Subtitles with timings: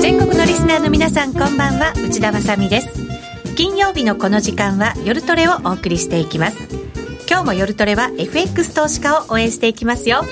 [0.00, 1.92] 全国のリスナーの皆さんこんばんは。
[1.96, 2.88] 内田まさです。
[3.56, 6.56] 金曜日のこの時間は夜トレをお送りしていきます。
[7.28, 10.22] 今日も夜トレは FX 投資家を応援していきますよ。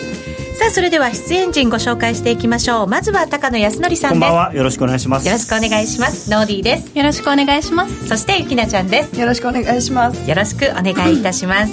[0.57, 2.87] さあそれでは出演陣ご紹介していきましょう。
[2.87, 4.11] まずは高野康則さんです。
[4.11, 4.55] こんばんは。
[4.55, 5.27] よろしくお願いします。
[5.27, 6.30] よろしくお願いします。
[6.30, 6.96] ノーディーです。
[6.96, 8.07] よろしくお願いします。
[8.07, 9.18] そしてゆきなちゃんです。
[9.18, 10.30] よろしくお願いします。
[10.30, 11.73] よろしくお願いいたします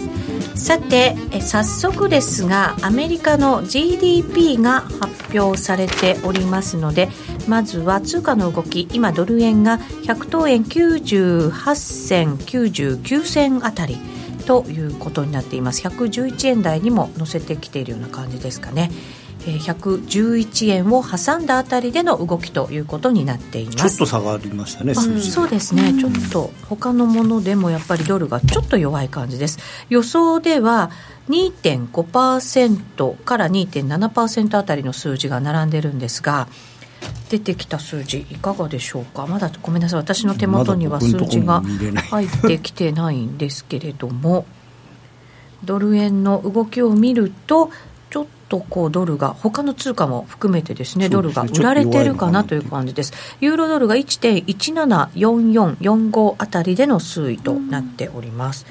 [0.58, 7.09] さてえ早速ですがアメリカの GDP が発表されておりますので
[7.48, 13.98] まずは通貨の動き今ドル円が100等円98銭99銭あたり
[14.48, 15.86] ということになっています。
[15.86, 18.89] 111円台にも乗せてきているような感じですかね。
[19.52, 23.78] 111円を挟んだあたりでの動きということになっています。
[23.78, 29.60] ちょっと下がりましたねそうですね、ちょっと他のものでもやっぱりドルがちょっと弱い感じです。
[29.90, 30.92] 予想では
[31.30, 36.48] 2.5%から2.7%あたりの数字が並んでるんですが
[37.30, 39.28] 出てきた数字いかがでしょうか？
[39.28, 40.00] まだごめんなさい。
[40.00, 41.61] 私の手元には数字が
[42.09, 44.45] 入ってきてないんですけれども。
[45.64, 47.72] ドル円の動きを見ると
[48.50, 53.14] とこうドルが他の通貨も含めてですねドルが売られてるかなという感じです。
[53.42, 58.66] ユーロドルが1.174445あたりでの推移となっております、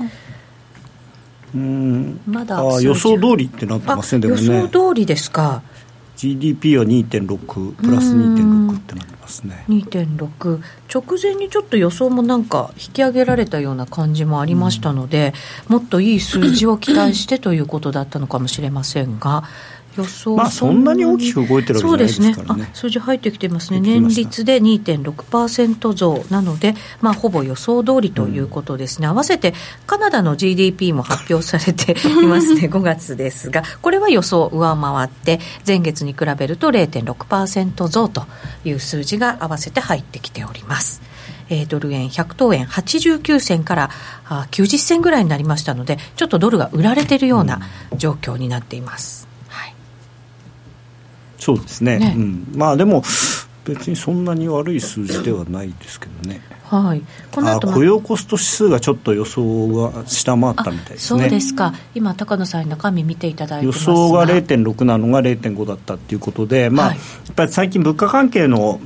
[1.55, 2.21] うん。
[2.27, 4.45] まだ予想通りってなってませんでもね。
[4.45, 5.63] 予想通りですか
[6.17, 9.65] GDP は2.6プラス2.6ってなりますね。
[9.69, 15.35] 2.6直前にちょっと予想もなんか引き上げられたような感じもありましたので、
[15.69, 19.45] もっといい数字を期待してということだったのかもしれませんが
[19.97, 22.37] 予想まあそんなに大きく動いてるわけじゃないですからね。
[22.37, 22.71] そうですね。
[22.75, 23.81] 数字入ってきてますね。
[23.81, 29.55] 年率で2.6%増なので、まあ、ほぼ予想通りということですね、うん、合わせて
[29.87, 32.69] カナダの GDP も発表されて いますね。
[32.69, 38.27] 5月ですがこれは予想上回って前月に比べると0.6%増と
[38.65, 41.03] いう数字が合わせて入ってきております。
[41.49, 43.91] えー、ドル円100等円89銭から
[44.25, 47.61] あ90銭ぐらいになりましたのでちょっとドルが売られているような
[47.97, 49.26] 状況になっています。
[51.47, 53.05] そうですね、ね、うん、まあでも
[53.65, 56.41] 別にそんなに悪い数字ではないですけどね。
[56.65, 61.21] はい、この後雇用コスト指数がちょっと予想が下回ったみたいですね。
[61.21, 61.73] そうですか。
[61.95, 68.81] 今高野さん中身見ていただいて予想が0.6なのが0.5だったっていうことで、まあ、はい、やっぱり最近物価関係の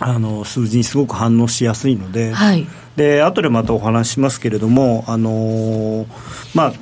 [0.00, 2.32] あの数字にすごく反応しやすいので。
[2.32, 2.66] はい。
[2.96, 6.06] で後でまたお話ししますけれども、あのー、
[6.54, 6.72] まあ、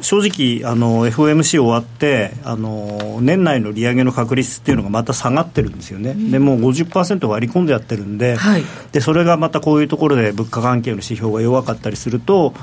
[0.00, 12.54] 正直あの FOMC 終わってあの年内の利上げの確率っていうのがまた下がってるんですよね、うん、でもう50%割り込んでやってるんではい、でそれがまたこういうところで物価関係の指標が弱かったりすると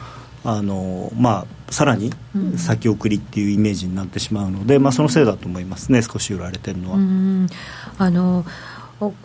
[0.47, 2.11] あのまあ、さらに
[2.55, 7.47] 先送りっていうイメージになってしまうので、うん、まあ、そのせいだと思いますね少し売られてるのは。
[7.97, 8.45] あの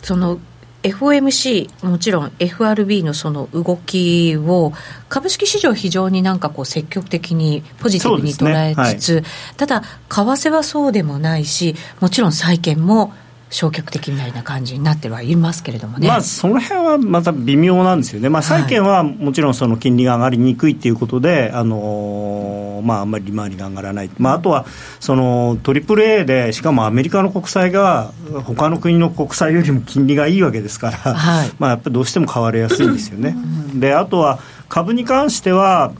[0.02, 0.40] その
[0.82, 4.72] FOMC もちろん FRB のその動きを
[5.08, 9.20] 株式市場非常になんかこう積極的にポジティブに捉えつつ、ね。
[9.20, 9.24] はい、
[9.56, 13.12] ただ為替はそうでもないしもちろん債券も
[13.50, 24.66] 消極的みたいな感じになってはいますけれどもね、まあ、その辺はまた微妙なんですよね、まあ、債券はもちろんその金利が上がりにくいということで、あのまあ、あんまり利回りが上がらない、まあ、あとは
[25.00, 28.12] その AAA で、しかもアメリカの国債が
[28.44, 33.34] 他の国の国債よりも金利がいいわけですから、はい、まあやっぱりどうしても買われやすいんですよね。
[33.74, 34.38] であとは
[34.68, 35.92] 株に関しては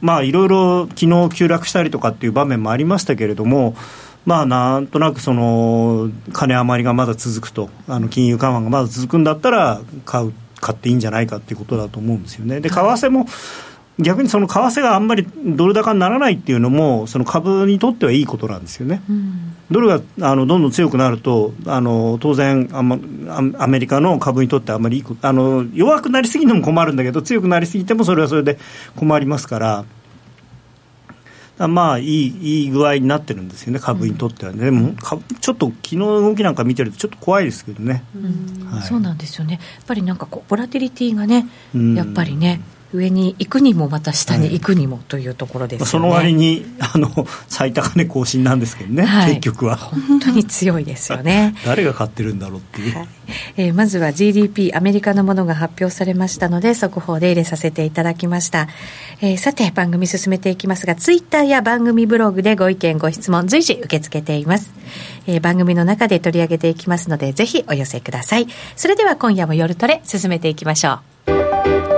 [0.00, 3.74] まあ、いろいろ昨日急落したりとかっていう場面もありましたけれども、
[4.26, 12.60] まあ、なんとなくその金余りがまだ続くと、あの金融緩和がまだ続くんだったら買う、買っていいんじゃないかっていうことだと思うんですよね。
[12.60, 13.26] で為替も
[13.98, 19.00] 逆にその為替があんまりドル高にならないっていうのも、その株にとってはいいことなんですよね。
[19.08, 22.98] うん、ドルがあのどんどん強くなると、あの当然あ、ま、
[23.58, 28.58] アメリカの株にとってあんまりいいあの弱くなりすぎても困るんだけど、強くなりすぎてもそれはそれで
[28.96, 29.84] 困りますから。
[31.58, 34.94] まあいいいい具合になってるんですよね、株にとってはね、でも
[35.40, 38.04] ちょっと昨日の動きなんか見てると、ちょっと怖いですけどね、
[38.70, 41.46] はい、そうなんですよね、やっぱりなんかこう、ボラティリティがね、
[41.94, 42.60] やっぱりね、
[42.96, 45.84] 上に行くにもまた下に行くにもというところです、ね。
[45.84, 49.76] はい、その割に あの最高値更新なんですけどね、はい、結局は。
[49.76, 51.54] 本当に強いですよね。
[51.64, 53.08] 誰が買ってるんだろうっていう、はい、
[53.56, 58.68] えー、まずは GDP アメリカのものが発表されましたので速報で入れさせていただきました、
[59.20, 64.72] えー、さて番組進めていきますがツイッターや番組ブログでご意見ご質問随時受け付けています、
[65.26, 68.46] えー、番組の中で取り上げていきますのでぜひお寄せください。
[68.74, 71.95] それでは今夜も夜トレ進めていきましょう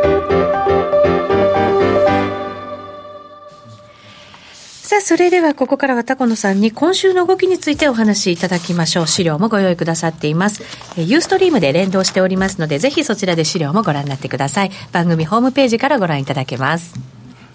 [4.89, 9.07] さあ、それではここからは高野さんに今週の動きについてお話しいただきましょう。
[9.07, 10.63] 資料もご用意くださっています。
[10.97, 14.71] えユーストリームで連動しておりますので、ぜひそちらで資料もご覧になってください。
[14.91, 16.95] 番組ホームページからご覧いただけます。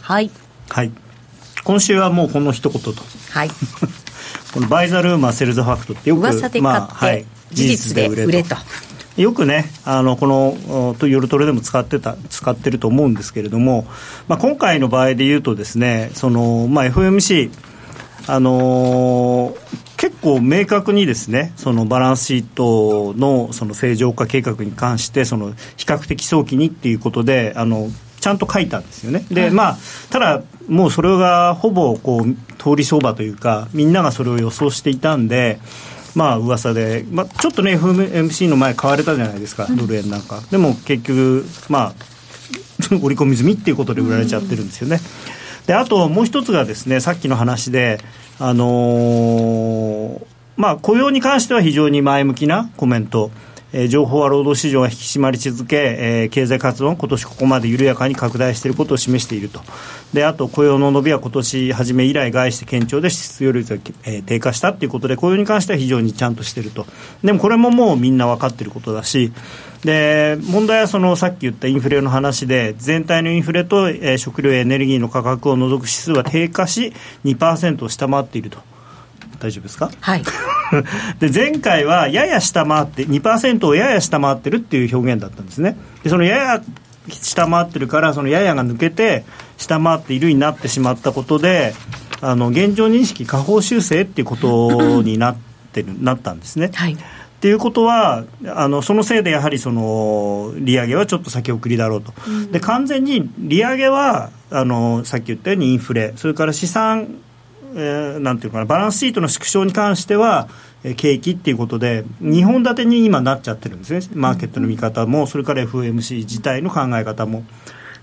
[0.03, 0.29] はい。
[0.69, 0.91] はい。
[1.63, 2.93] 今週はもうこの一言と。
[3.31, 3.49] はい。
[4.53, 8.55] このバイザルーマーセルズファクトってよく、噂で買って、まあ、はい、事実で売れと。
[9.17, 13.85] よくね、あのこのと夜トレでも使ってた使ってると思うんですけれども、
[14.27, 17.51] まあ、今回の場合で言うとですね、そのまあ FMC
[18.25, 27.89] あのー、結構明確にですねそのバランスシートのその正常化計画に関してその比較的早期にっていうことであの
[28.23, 29.25] ちゃんと書いたんですよね。
[29.29, 29.77] で、まあ、
[30.09, 35.59] ただ、もうそれがほぼこう通り相場というか、みんながそれを予想していたんで、
[36.15, 40.41] まあ噂で、まあ、ちょっとね、FMC の前、買われたじゃないですか、ドル円なんか。
[40.51, 41.93] でも結局、まあ、
[42.89, 44.99] 織り込み済みっていうことで売られちゃってるんですよね。
[45.67, 47.99] であともう一つがですねさっきの話で、
[48.39, 50.21] あのー、
[50.57, 53.31] まあ、雇用に関しては非常に前向きなコメント。
[53.73, 59.61] えー、情報は労働市場が引き締まり続け、えー、経済活動は今年ここまで緩やかに拡大していることを示していると。
[60.13, 66.85] で、あと雇用の伸びは今年初め以来外して堅調で失業率が、えー、低下したということで、雇用に関しては非常にちゃんとしていると。
[67.23, 69.33] でもこれももうみんな分かっていることだし、
[69.83, 76.93] で問題はそのさっき言ったインフレの話で全体のインフレと、えー、食料やエネルギーの価格を除く指数は低下し
[77.25, 78.59] 2%を下回っていると
[79.43, 79.91] 大丈夫ですか？
[79.99, 80.23] はい。
[81.19, 85.77] で前回はやや下回って2%をやや下回ってるっていう表現だったんですね。
[86.03, 86.61] でそのやや
[87.09, 89.25] 下回ってるからそのややが抜けて
[89.57, 91.73] 下回っているになってしまったことで
[92.21, 95.35] あの現状認識下方修正っていうことになっ
[95.73, 96.71] てる なったんですね。
[96.73, 96.93] はい。
[96.93, 96.97] っ
[97.43, 107.09] ていうことはあのそのせいでやはりその利上げはちょっと先送りだろうと、うん、で完全に利上げはあのさっき言ったようにインフレそれから資産
[107.75, 110.47] えー、なんていうかなバランスシートの縮小に関しては、
[110.83, 114.01] えー、景気っていうことで2本立てに今なっちゃってるんですね。
[114.13, 117.43] マーケットの見方もそれから FOMC 自体の考え方も。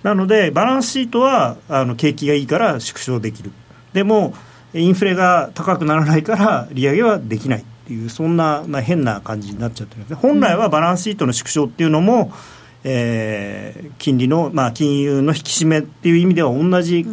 [0.02, 3.52] なのでバランスシートはあの景気がいいから縮小できる。
[3.92, 4.34] でも
[4.72, 10.16] インフレが高くならないから利上げはできないっていうそんな、まあ、変な感じになっちゃってるんですね。
[10.20, 17.04] 本来はバランスシートの縮小っていうのも、うんえー、金利の、まあ、金融の引き締めっていう意味では同じ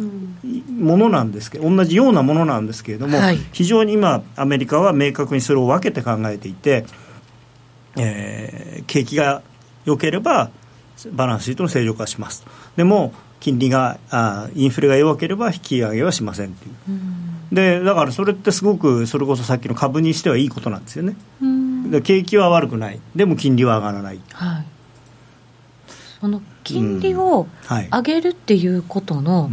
[0.78, 6.84] ものなんですけど、同じようなものなんですけれども、はい、非常に今、アメリカは明確にそれを分けて考えていて、
[7.96, 9.42] えー、景気が
[9.84, 10.50] 良ければ、
[11.12, 12.44] バランスシートの正常化します。
[12.76, 16.74] でも、金利があ、インフレが弱ければ引き上げはしませんっていう。
[16.88, 21.16] うでだからそれってすごくそれこそさっきの株にしてはいいことなんですよね。
[22.02, 23.00] 景気は悪くない。
[23.16, 24.64] でも金利は上がらない、はい。
[26.20, 27.46] その金利を
[27.90, 29.50] 上げるっていうことの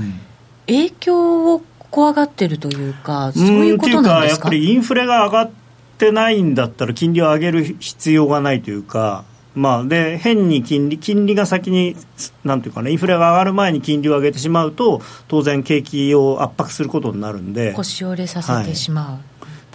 [0.67, 4.49] 影響を怖がってるというか、そういうことなんですか？
[4.49, 5.51] やっぱりインフレが上がっ
[5.97, 9.23] てないんだったら、金利を上げる必要がないというか、
[9.55, 11.95] まあ、で変に金利金利が先に
[12.43, 17.71] なんていうかねインフレが上がる前に金利を上げてしまうと当然景気を圧迫することになるんで。
[17.71, 19.19] 腰折れさせてしまう、はい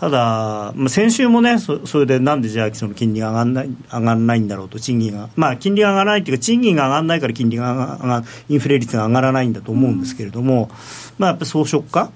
[0.01, 10.71] ただ、まあ、先週もねそ、それでなんでじゃあその金利が上がらない上がらないんだろうと、賃金が、まあ、金利が上がらないというか、賃金が上がらないから金利が上がインフレ率が上がらないんだと思うんですけれども、
[11.19, 12.13] まあ、やっぱり装飾化、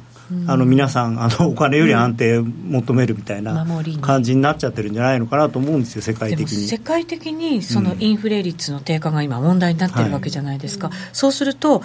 [0.47, 3.67] あの皆さんあのお金より安定求めるみたいな
[4.01, 6.67] 感じになっちゃってるんじゃないのかなと思うんですよ世界的に。
[6.67, 11.83] 世界的にそのインフレ率の低下が今問題になってるわけじゃないですか、はい、そうすると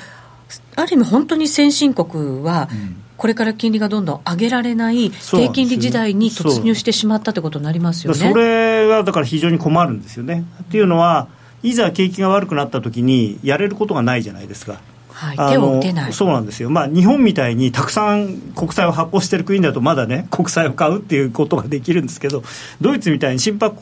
[0.77, 8.17] ある意味本当に先進国は、うんこれから金利がどんどん上げられない低金利時代に突入してしまったということになりますよね。
[8.17, 10.45] それはだから非常に困るんですよね。
[10.63, 11.27] っていうのは、
[11.61, 14.79] いざ景気が悪くなったときに、やれることがないじゃないですか。
[15.09, 16.13] はい、手を打てない。
[16.13, 22.41] そうなんですよ、まあ、日本みたいにたくさん国債を発行している国だとまだね 国債を買うっていうことができるんですけど
[22.79, 23.75] ドイツみたいに心拍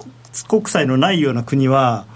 [0.48, 2.08] 国債のないような国は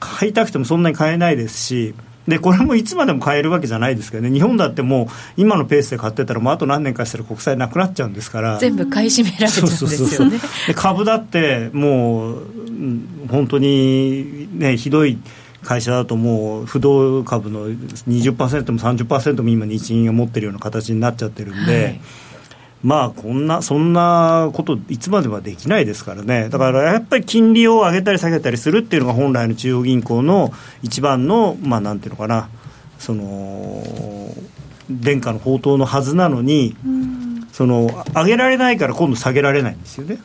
[0.00, 1.94] 買いたくてもそんなに買えないですし
[2.28, 10.38] でこれもいつまでも買えるわけじゃないですけどね、日本だってもう、今のペースで買ってたら、もうあと何年かしたら国債なくなっちゃうんですから、全部買い占められちゃうんですよね。
[10.74, 12.42] 株だって、もう、
[13.30, 15.18] 本当に、ね、ひどい。
[15.64, 22.00] 会社だともう不動株の20%も30%も今日銀が持ってるような形になっちゃってるんで、はい
[22.84, 26.50] まあこんなそんなこといつまではできないですからね。
[26.50, 32.50] だからやっぱり金利を上げたり下げたりするっていうのが本来の中央銀行の一番のまあなんていうのかな。
[32.98, 33.82] その
[34.90, 36.76] 殿下の宝刀のはずなのに、
[37.52, 40.18] その上げられないから今度下げられないんですよね。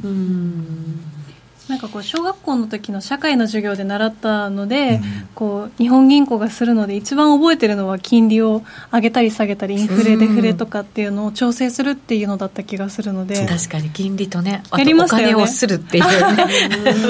[1.69, 5.01] なんかこう小学校の時の社会の授業で習ったので、うん、
[5.35, 16.03] こう日本銀行がするので一番覚えてるのは金利を上げたり下げたりインフレデフレとかっていうのを調整するっていうのだった気がするので確かに金利とねお金をするっていう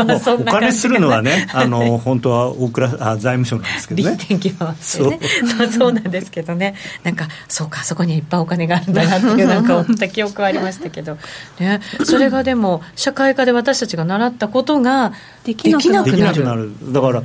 [0.05, 1.47] ねお金するのは ね。
[1.53, 5.19] あの本当は大倉あ財務省なんですけどね天気回してね。
[5.57, 5.67] そう。
[5.79, 6.75] そうなんですけどね。
[7.03, 11.17] なんかそうかそこにいっぱいお金があるんだなっていうなんか思った記憶はありましたけど、
[11.59, 15.13] ね、それがでも社会科で私たちが習ったことが
[15.43, 16.43] できなくなる。
[16.43, 16.71] なる。
[16.93, 17.21] だから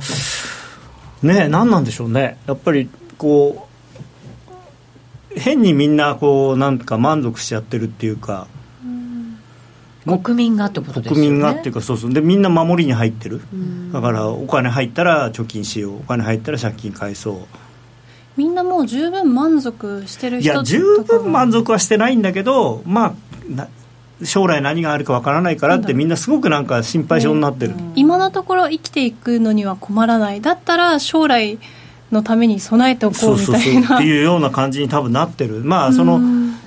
[1.23, 2.37] ね何なんでしょうね。
[2.47, 3.67] やっぱりこ
[5.35, 8.47] う変にみんなこうなんか満足しちゃってるっていうか
[10.05, 11.21] 国民がってことですよね。
[11.21, 12.13] 国民がっていうかそうそう。
[12.13, 13.41] でみんな守りに入ってる。
[13.91, 15.97] だからお金入ったら貯金しよう。
[15.97, 17.37] お金入ったら借金返そう。
[18.37, 23.15] みんなもう十分満足してる人いや十分満足はしてないんだけどま
[23.57, 23.67] あ
[24.23, 30.41] 将来何があるかわからないからってみんなすごくなんか心配性になってる、ね、今のところ生きていくのには困らない。
[30.41, 31.59] だったら将来
[32.11, 33.97] のために備えておこうみたいな。
[33.97, 35.61] っていうような感じに多分なってる。
[35.63, 36.21] まあその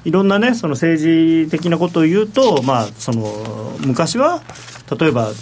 [0.05, 1.03] いろんなねその政
[1.47, 4.43] 治的なことを言うとまあその昔は
[4.99, 5.33] 例えば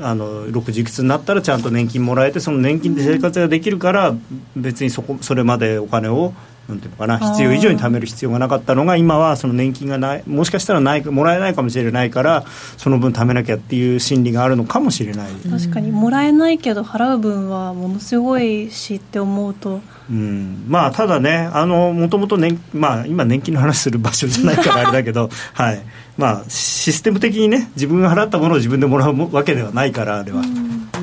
[0.00, 4.14] あの60いくつになったらちゃんと年金もらえてその年金で生活ができるから
[4.54, 6.32] 別にそこそれまでお金を
[6.68, 12.44] なんていうのかな必要以上に貯める必要がなかったのが今はその年金がないもしかしたらないもらえないかもしれないから
[12.76, 15.30] その分貯めなきゃっていう心理があるのかもしれない。
[15.48, 19.80] 確かにもらえないけど払う分はものすごいしって思うと。
[20.10, 22.38] うん、まあただねもともと
[22.72, 25.82] まあ今年金の話する場所じゃないからあれだけど はい。
[26.16, 30.42] まあシステム的にね自分が払ったものを自分でもらうわけではないからあれは、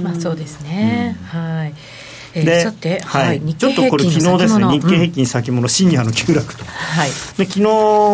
[0.02, 1.74] まあそうですね、うん、はい
[2.34, 7.62] で、さて、はい、ちょっとこれ昨日ですね日経平均先物シニアの急落と、はい、で昨日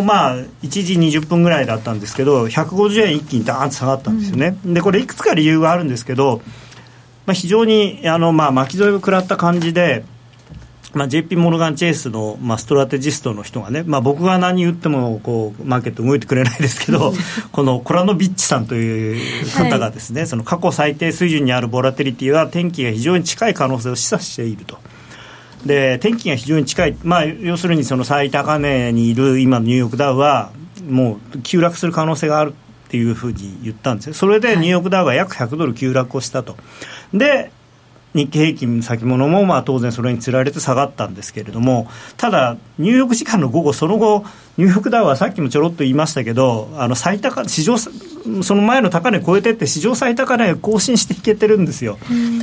[0.04, 6.42] まあ1時20分ぐらいだったんですけど150円一気にダーンと下がったんですよね、うん、でこれいくつか理由があるんですけど、
[7.26, 10.04] まあ、非常にあの、まあ、巻き添えを食らった感じで
[10.94, 17.14] まあ、JP モルガン・チェイスの、まあ、ストラテジストの人がね、まあ、僕が何言ってもこうマーケット動いてくれないですけど
[17.52, 24.80] このコラノビッチさんという方がですね、はい、その過去最低水準にあるボラテリティは天気が非常に近い可能性を示唆していると。
[25.66, 30.52] で天気が非常に近い、まあ、要するにその最高値にいる今のニューヨークダウは
[30.88, 32.54] もう急落する可能性がある
[32.88, 34.14] っていうふうに言ったんですよ。
[34.14, 36.56] それでニューヨークダウが約100ドル急落をしたと。
[37.14, 37.52] で
[38.14, 41.88] 日経平均先物もまあ当然それにつられて下がったんですけれども、
[42.18, 44.26] ただ、ニューヨーク時間の午後、その後、
[44.58, 47.90] ニューヨークダウはさっきもちょろっと言いましたけど、あの最高市場そ
[48.56, 51.98] の前の高値超えてって、史上最高値更新していけてるんですよ。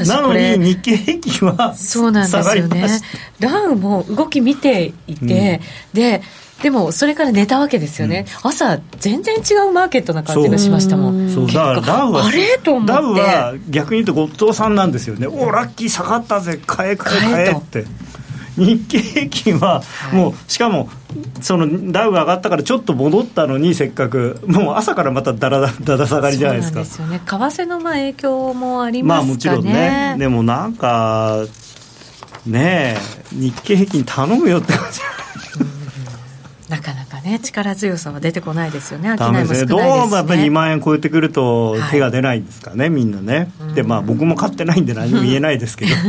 [0.06, 3.00] なのに日経平均はそうなんですよね。
[3.40, 5.60] ダウも動き見ていて、
[5.92, 6.22] うん、で
[6.62, 11.30] でもそれから寝たわけですよね、うん、朝全然違うマーケットな感じがしましたもん。
[11.30, 11.46] そう。
[11.46, 12.58] だからダウはあれ？
[12.58, 15.26] とダウは逆に言うとごっつおさんなんですよね。
[15.26, 16.58] おラッキー下がったぜ。
[16.66, 17.84] 買え買え買えって。
[18.56, 19.82] 日経平均は
[20.14, 20.88] もう、しかも
[21.42, 24.40] そのダウが上がったからちょっと戻ったのにせっかく。
[24.46, 26.86] もう朝からまただらだだだ下がりじゃないですか。
[26.86, 27.48] そうなんですよね。
[27.50, 29.28] 為替のまあ影響もありますかね。
[29.28, 30.16] まあもちろんね。
[30.18, 31.44] でもなんか
[32.46, 35.00] ねえ日経平均頼むよって感じ
[36.68, 45.92] なかなかね力強さは出てこないですよね、商いも少ないですね、どうもやっぱり2万円超えてくると手が出ないんですかね、はい、みんなね、でまあ僕も買ってないんで 何も言えないですけど。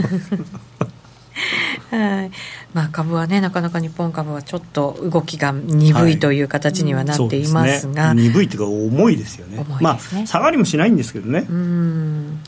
[1.90, 2.32] はい。
[2.74, 11.46] まあ、株はねなかなか日本株はちょっと動きが鈍いという形にはなっていますが、はいね、鈍いというか重いですよね、ね、まあ下がりもしないんですけどね。
[11.50, 12.40] うん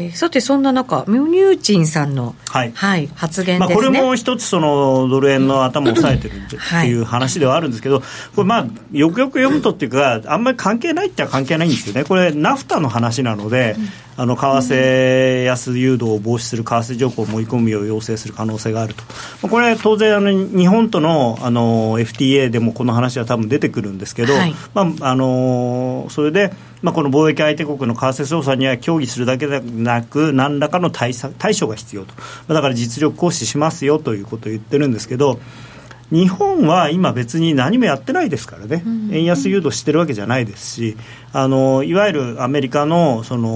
[0.00, 8.06] えー、さてそんな中ミュニューチンさんの、はい、はい、発言、ね、まあ、これも一つそのドル円の頭を押さえてるっていう話ではあるんですけど、こ
[8.42, 12.04] れまあよくよく読むとっていうかあんまり関係ないっては関係ないんですよね。
[12.04, 13.74] これナフタの話なので、
[14.18, 32.14] あの為替安誘導を防止する為替条項を盛り込むよう要請する可能性があると、これ当然あの日本とのあの FTA でもこの話は多分出てくるんですけど、はい、まああのそれでまあ、この貿易相手国の為替操作には協議するだけでなく何らかの対策対処が必要と。
[32.46, 35.40] だから実力行使しますよということを言ってるんですけど
[36.10, 38.82] 日本は今別に何もやってないですからね、
[39.12, 40.96] 円安誘導してるわけじゃないですし
[41.32, 43.54] あのいわゆるアメリカのその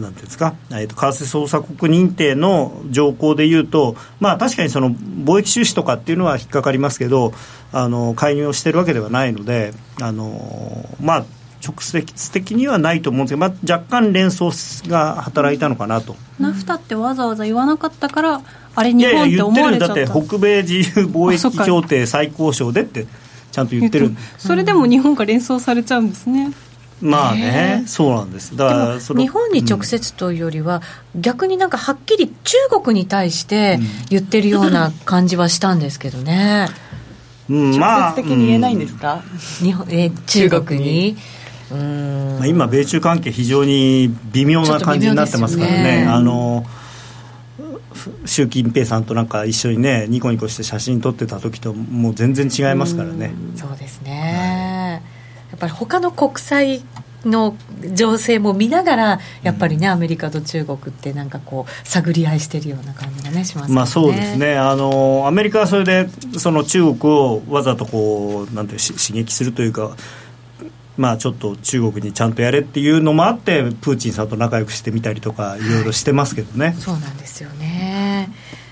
[0.00, 7.32] なんていうんですか、えーと、為替操作国認定の条項でいうと、まあ、確かにその貿易収支とかっていうのは引っかかりますけど
[7.72, 11.24] あの介入をしてるわけではないのであのまあ
[11.66, 14.50] 直接的にはないと思うんですけど、まあ、若干連想
[14.86, 16.14] が働いたのかなと。
[16.38, 18.42] ナフタってわざわざ言わなかったから
[18.74, 23.06] あれ日本って思われちゃったいやいやだって北米自由貿易協定最高賞でって
[23.54, 24.10] ちゃんと言ってる。
[24.36, 26.52] それでも日本が連想されちゃうんですね。
[27.00, 28.56] まあね、そうなんです。
[28.56, 30.80] だから日本に直接というよりは、
[31.14, 33.78] うん、逆になんかはっきり中国に対して
[34.10, 36.68] 言ってるような感じはしたんですけどね、
[37.50, 39.22] うん、直接的に言えないんですか、
[39.60, 41.16] 日本え中国に？
[41.70, 46.02] うんまあ、今、米中関係、非常に微妙な感じになってますからね。
[46.02, 46.06] ね。
[46.06, 46.64] あの
[48.26, 55.00] 習近平さんとなんか一緒にねニコニコして写真撮ってた時ともう全然違いますからねそうですね、
[55.40, 56.82] はい、やっぱり他の国際
[57.28, 57.56] の
[57.94, 63.74] 情勢も見ながらやっぱりね、うん、アメリカと中国ってなんかこう探り合いしてるような感じがねしますね。
[63.74, 64.56] まあそうですね。
[64.56, 66.08] あのアメリカはそれで
[66.38, 69.96] その中国をわざとこうなんて刺激するというか。
[70.96, 77.93] まあ、ちょっと中国にちゃんとやれっていうのもあってプーチンさんと仲良くしてみたりとかいろいろしてますけどね、はい、そうなんですよね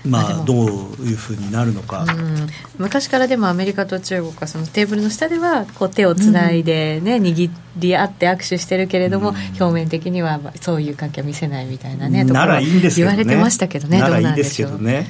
[0.05, 0.57] まあ、どう
[1.03, 12.59] いうふうになるのか、うん、昔からでもアメリカと中国はそのテーブルの下ではこう手をつないでね、うん、握り合って握手してるけれども、うん、表面的にはそういう関係は見せないみたいなねところ
[12.95, 15.07] 言われてましたけどねならいいですけどね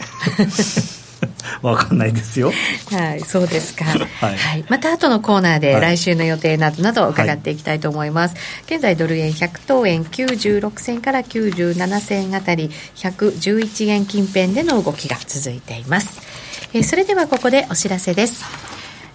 [1.62, 2.52] わかんないですよ。
[2.92, 3.86] はい、そうですか。
[3.86, 3.96] は
[4.32, 8.36] い、はい、また後のコーナーで来週の予定などなど伺っていきたいと思います。
[8.36, 16.20] はい、現在ドル円100等円96銭から97銭あたり111円近辺での動きが続いています。
[16.74, 18.44] えー、それではここでお知らせです。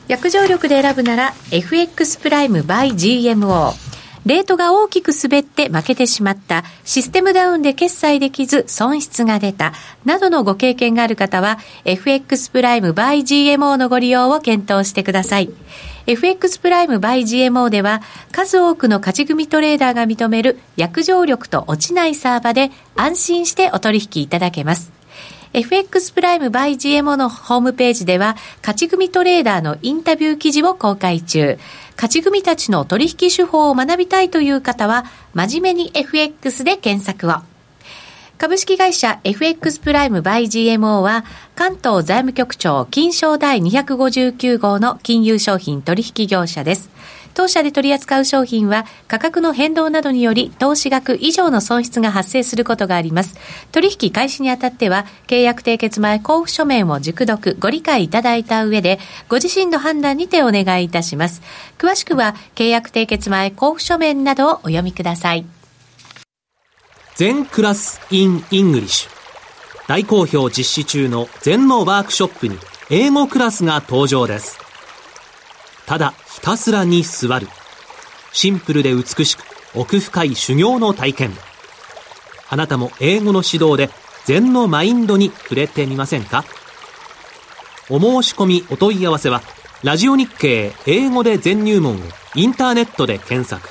[0.08, 3.87] 約定力で選ぶなら FX プライム by GMO。
[4.28, 9.72] レートが大きく滑って負けてしまった、システムダウンで決済できず損失が出た、
[10.04, 15.50] などのご経験がある方は、FX プライム by GMO のご利用を検討してください。
[16.06, 24.97] FX プライム by GMO では、数多くの勝ち組トレーダーが認める約定力と落ちないサーバで安心してお取引いただけます。
[25.54, 31.58] FX プライム by GMO のホームページでは、勝ち組トレーダーのインタビュー記事を公開中。
[31.96, 37.42] 勝ち組たちの取引手法を学びたいという方は、真面目に FX で検索を。
[38.36, 41.24] 株式会社 FX プライムバイ GMO は
[41.56, 46.88] 関東財務局長金賞第259号の金融商品取引業者です。
[47.38, 53.36] 当社で取り扱う商品は価格の変動などにより投資額以上の損失が発生することがあります。
[53.70, 61.40] 取引開始にあたっては契約締結前交付書面を熟読ご理解いただいた上でご自身の判断にてお願いいたします。
[61.78, 65.46] 詳しくは契約締結前交付書面などをお読みください。
[67.14, 69.10] 禅クラス in English
[69.86, 72.58] 大好評実施中の禅のワークショップに
[72.90, 74.67] 英語クラスが登場です。
[75.88, 77.48] ただひたすらに座る。
[78.32, 79.42] シンプルで美しく
[79.74, 81.32] 奥深い修行の体験。
[82.50, 83.88] あなたも英語の指導で
[84.26, 86.44] 禅のマインドに触れてみませんか？
[87.88, 89.40] お申し込みお問い合わせは、
[89.82, 91.98] ラジオ日経英語で全入門を
[92.34, 93.70] インターネットで検索。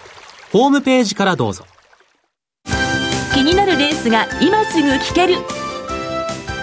[0.51, 1.65] ホームページからどうぞ。
[3.35, 5.35] 気になるレースが今すぐ聞ける。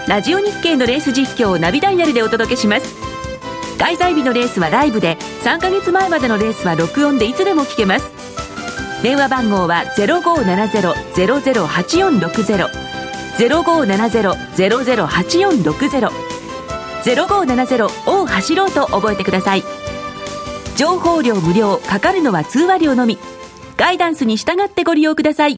[0.09, 3.14] ラジオ日経のレース実況をナビダイヤルでお届けします。
[3.77, 8.05] 開催日のレースはライブで3ヶ月前までのレースは録音でいつでも聞けます。
[9.03, 12.69] 電話番号は0570-008460
[13.37, 16.09] 0570-008460
[17.03, 19.63] 0570を走ろうと覚えてください。
[20.75, 23.19] 情報量無料かかるのは通話料のみ。
[23.77, 25.57] ガイダンスに従ってご利用ください。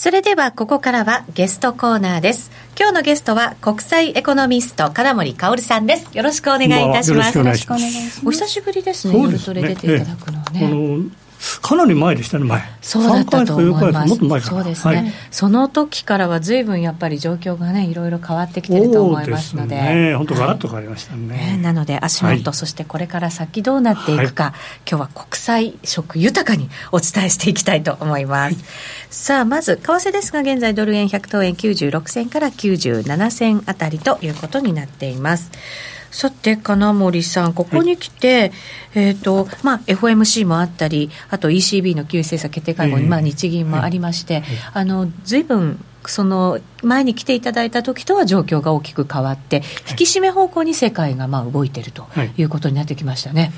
[0.00, 2.50] それではここからはゲストコーナーです。
[2.74, 6.16] 今日のゲストは国際エコノミスト金森薫さんです。
[6.16, 7.36] よろしくお願いいたします。
[7.36, 8.22] よろしくお願いします。
[8.26, 9.20] お久しぶりですね。
[9.20, 11.10] 夜トレ出ていただくのはね。
[11.58, 12.62] かなり前でしたね、前。
[12.82, 14.08] そうだったと思います。
[14.08, 19.76] もっと前そうですね、はい、その時からは随分やっぱり状況がね、いろいろ変わってきてると思いますので。
[19.76, 21.36] ね、本当ガラッと変わりましたね。
[21.36, 24.54] はい、なので足元、はい、そしてこれから先どうなっていくか、
[24.88, 28.56] 今日は国際色豊かにお伝えしていきたいと思います。
[29.10, 35.50] さあ、まず、為替ですが、現在ドル円100等円96銭から97銭あたりということになっています。
[36.10, 38.52] さて金森さん、ここに来て、はい、
[38.94, 44.42] えーとまあ、FOMC もあったり、あと ECB の金融政策決定会合に、まあ、日銀もありまして、
[44.72, 52.42] あの随分その前に来ていただいた時とは状況が大きく変わって、引き締め方向に世界がまあ動いているとい。
[52.42, 53.52] うことになってきましたね。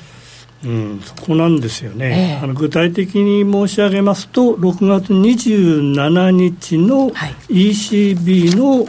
[0.64, 8.86] うん、そこなんですよね、えー、あの具体的に申し上げますと、6月27日の ECB の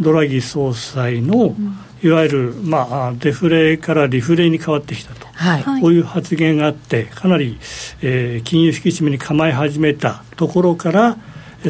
[0.00, 7.58] ドラギ総裁の、うんいわゆる、まあ、デフレからリフレに変わってきたと、はい、こういう発言があって、かなり、
[8.02, 11.16] えー、金融引き締めに構え始めたところから、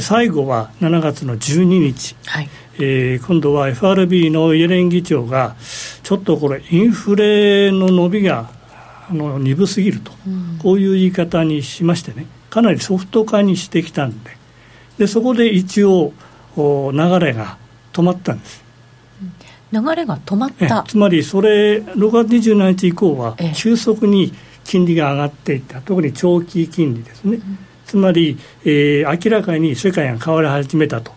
[0.01, 2.49] 最後は7月の12日、はい。
[2.81, 5.55] えー、今度は FRB のイエレン議長が、
[6.03, 8.51] ちょっとこれ、インフレの伸びが
[9.09, 12.27] あの鈍すぎると、うん、こういう言い方にしましてね。
[12.51, 14.37] かなりソフト化にしてきたんで。
[14.99, 16.13] でそこで一応
[16.57, 17.57] 流れが
[17.93, 18.64] 止まったんです
[19.75, 20.85] 流れが止まった。
[20.87, 24.33] つまりそれ6月27日以降は急速に
[24.65, 25.81] 金利が上がっていった。
[25.81, 31.13] 特に長期金利ですね、うん、つまり、えー、明らかに世界が変わり始めたと。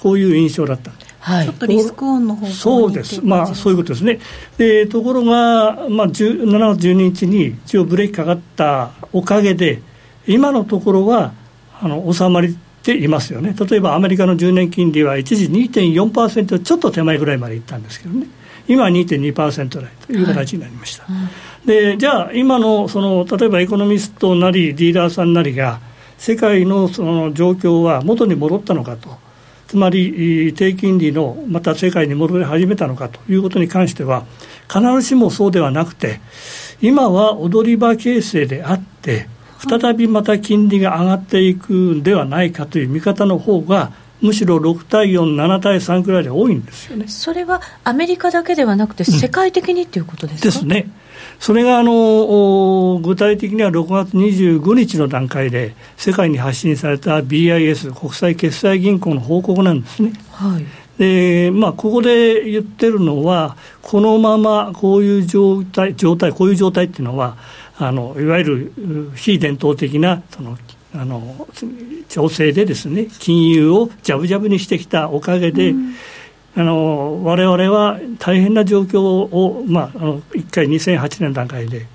[0.00, 0.92] こういう印象だった。
[1.20, 4.20] はい、ちょっとリスクオンの方そうです、まあ、そういうことですね、
[4.56, 9.82] でところが、まあ、7月12日に一応ブレーキかかったおかげで、
[10.26, 11.32] 今のところは
[11.80, 12.56] あの収まり
[12.88, 18.26] ていますよね、例えばアメリカの10年金利は一時2.4%ちょっと手前ぐらいまでいったんですけどね、
[18.66, 21.04] 今は2.2%台という形になりました。
[21.04, 21.12] は
[21.64, 25.80] い、でじゃあ、今のその例えばエコノミストなり、リーダーさんなりが、
[26.16, 29.16] 世界のその状況は元に戻ったのかと。
[29.66, 34.24] つまり低金利のまた世界に戻り始めたのかということに関しては
[34.66, 36.22] 必ずしもそうではなくて
[36.80, 50.90] 今は踊り場形成であって再びまた金利が上がっていくんではないかという見方の方がむしろ6対4、7対3くらいで多いんですよねそれはアメリカだけではなくて、世界的にっていうことですか、うん、ですね。
[51.38, 60.12] それがあの具体的には6月25日の段階で世界に発信された BIS 国際決済銀行の報告なんですね。
[60.32, 60.64] はい
[60.98, 67.36] でまあ、ここで言ってるのは、このままこういう状態、状態こういう状態っていうのは、
[67.78, 70.58] あのいわゆる非伝統的なその
[70.94, 71.46] あの
[72.08, 75.94] 調整でですね金融をじゃぶじゃぶにしてきたおかげで、うん
[76.58, 81.86] あの我々は大変な状況を、まあ、あの1回2008年段階で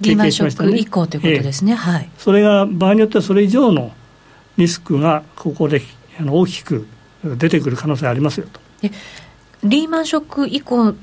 [0.00, 0.78] 経験しましたね。
[0.78, 3.90] 以降ということですね、えー、はい、それが場合によってはそれ以上の
[4.58, 5.82] リスクがここで
[6.20, 6.86] あの大きく
[7.24, 8.60] 出てくる可能性ありますよと。
[9.64, 10.94] リーマンショック以降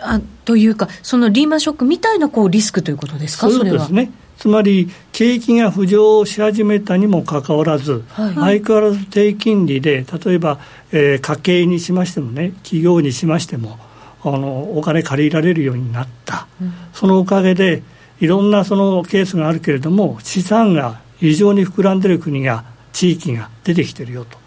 [0.00, 4.10] あというか、そのリーマンショックみたいなこうリスクということですか、そうですね。
[4.40, 10.58] つまり景気が浮上し始めたにもかかわらず、はい、相変わらず低金利で例えば、
[10.92, 13.78] えー、家計にしましてもね企業にしましても
[14.22, 17.82] あのお金借りられるようになった、うん、そのおかげで
[18.18, 22.64] いろんなそのケースがあるけれども資産が異常に膨らんでいる国が
[22.94, 24.38] 地域が出てきてるよと。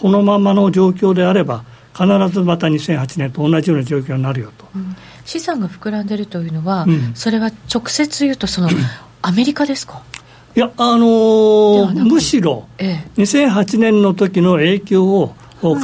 [0.00, 1.64] このままの状況であれば
[1.96, 4.66] 必ずまた2008年と同じような状況になるよと。
[4.74, 4.94] うん。
[5.24, 8.68] 資産が膨らんでるというのは、うん、それは直接言うとその
[9.22, 10.02] アメリカですか？
[10.54, 15.34] いや、あのー、むしろ、ええ、2008年の時の影響を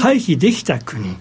[0.00, 1.14] 回避できた国、は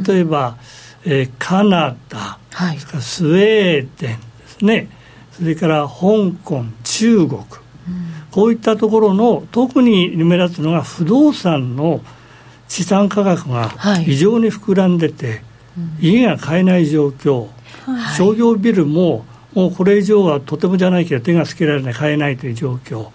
[0.00, 0.56] い、例えば、
[1.04, 4.88] えー、カナダ、はい、スウェーデンですね、
[5.32, 7.46] それから香港、中国、うん、
[8.30, 12.00] こういったところの、特に目立つのが不動産の
[12.74, 13.70] 資産価格が
[14.04, 15.34] 異常に膨らんでて、は
[16.00, 17.46] い、家が買えない状況、
[17.86, 23.10] はい、商業ビルももうこれ以上はとてもじゃないけど手がつけられない買えないという状況。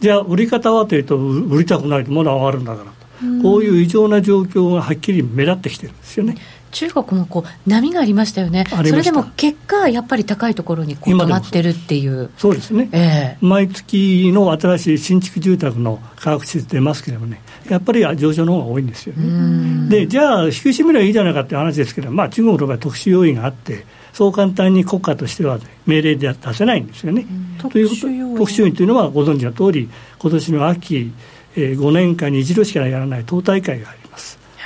[0.00, 2.90] じゃあ売り方はというと売りたくないとまだ上がるんだから
[3.38, 3.42] と。
[3.42, 6.36] こういう異常な状況がはっきり目立ってきてるんですよね。
[6.70, 12.30] 中国もこう波がありましたよね、それでも結果、やっぱり高いところにこう止まってるっていう。
[12.36, 19.88] そうですね、えー、毎月の新しい新築住宅の価格指数出ますけれどもね、やっぱり上昇の方が多いんですよね。
[19.88, 27.24] でじゃあ、引き締めればいいじゃないかっていう話ですけど、まあ、中国の場合、特殊要因があって、そう簡単に国家としては命令で出せないんですよね。
[27.62, 31.12] うん、ということ特殊要因というのはご存知の通り今年の秋、
[31.54, 33.97] えー、5年間に一度しかやらない党大会があり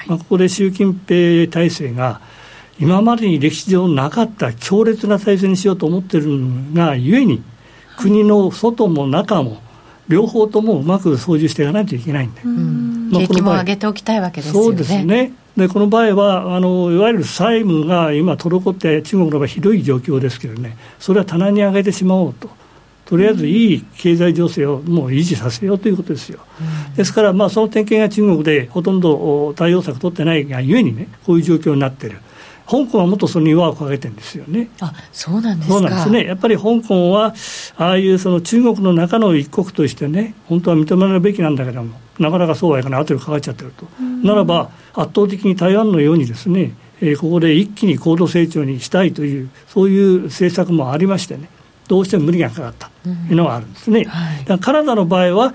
[0.06, 2.20] まあ、ここで習近平体制が
[2.78, 7.42] 今までに歴史上なかった強烈な体制にしようと思っているのがゆえに
[7.98, 9.62] 国の外も中も
[10.08, 14.64] 両方ともうまく操縦していかないといけないんで、まあ、景気も上げておきたいわけですよね。
[14.64, 15.32] そうですね。
[15.56, 20.76] でこの場合はあのいわゆる債務が今滞って中国の場合ひどい状況ですけどね。
[20.98, 22.48] それは棚に上げてしまおうと。
[23.12, 26.40] とりあえずいい経済情勢をもう維持させようということですよ。
[26.88, 32.20] うん、ですから、まあ、その点検が中国でほとんど対応策取ってないがゆえにね、こういう状況になっている。
[32.66, 34.70] 香港はもっとそれに輪をかけてるんですよね。
[34.80, 36.24] あそうなんですかそうなんですね。
[36.24, 37.34] やっぱり香港は、
[37.76, 43.84] ああいうその中国の中の一国としてね、本当は認められるべきなんだけども、なかなかそうはいかない、後でかかっちゃってると。
[44.26, 46.72] ならば、圧倒的に台湾のようにですね、
[47.02, 51.50] えー、ここで一気に高度成長にしたいという、そういう政策もありましてね。
[51.92, 52.90] どうしても無理がかかった。
[53.02, 54.02] というのがあるんですね。
[54.02, 55.52] うんはい、カナダの場合は、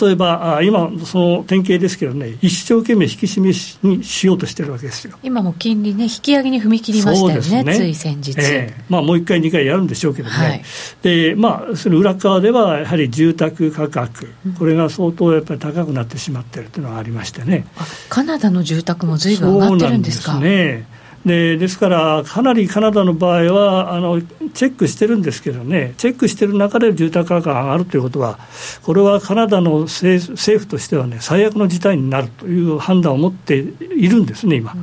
[0.00, 3.40] 例えばあ今、その典型ですけどね、一生懸命引き締
[3.82, 5.18] めにしようとしてるわけですよ。
[5.22, 7.74] 今も金利ね、引き上げに踏み切りましたよね、ね。
[7.74, 8.34] つい先日。
[8.38, 10.62] えー、まあ、もう一回、二回やるんでしょうけどね、はい、
[11.02, 17.64] でまあ、その裏側では、やはり住宅価格、これが相当やっぱり高くなってしまっているというのがありましてね。
[18.10, 20.32] カナダの住宅もずいぶん上がってるんですか？
[20.32, 24.20] そうなんですねでですから、かなりカナダの場合はあの、
[24.54, 28.38] チェックしてるんですけどね、チェックしてる中で住宅価格が上がるということは、
[28.82, 34.74] これはカナダの政府としてはね、最悪の事態になるという判断を持っているんですね、今。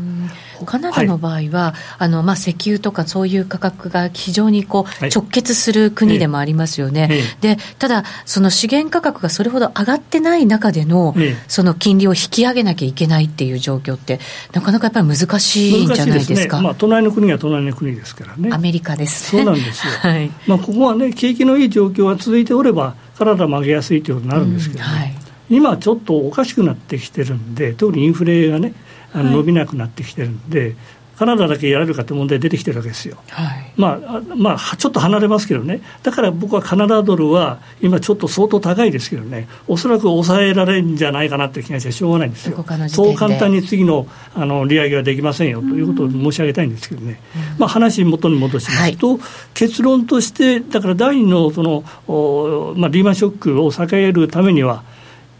[0.66, 11.16] カナダの場合は、はい、あのまあ、石油とかそういう価格が非常にこう直結する国でもありますよね、はい、でただ、その資源価格がそれほど上がってない中での、
[11.48, 14.20] その金利を引き上げなきゃいけないっていう状況って、
[14.54, 16.58] なかなかやっぱり難しいんじゃないですか。
[16.58, 18.50] すね、まあ、隣の国は隣の国ですからね。
[18.52, 20.32] アメリカです、ね、そうなんですよ、 はい。
[20.48, 24.90] まあ、ここはね、景気のいい状況が続いておれば、カナダも上げやすいということになるんですけどね。
[24.90, 24.98] うん。
[25.00, 25.16] はい。
[25.50, 28.74] 今ちょっとおかしくなってきてるんで、特にインフレがね、
[29.18, 30.76] あの伸びなくなってきてるんで、はい、
[31.18, 47.20] カナダだけやれるかって問題出てきてるわけですよ、はい、まあ、まあ、ちょっと離れますけどね、だから僕はカナダドルは今、ちょっと相当高いですけどね、おそらく抑えられるんじゃないかなって気がしてしょうがないんですよ、そう簡単に次のあの利上げはできませんよということを申し上げたいんですけどね、
[47.58, 49.20] まあ、話元に戻しますと、はい、
[49.56, 54.84] 結論として、だから第二のそのお、まあ、リーマンショックを避けるためには、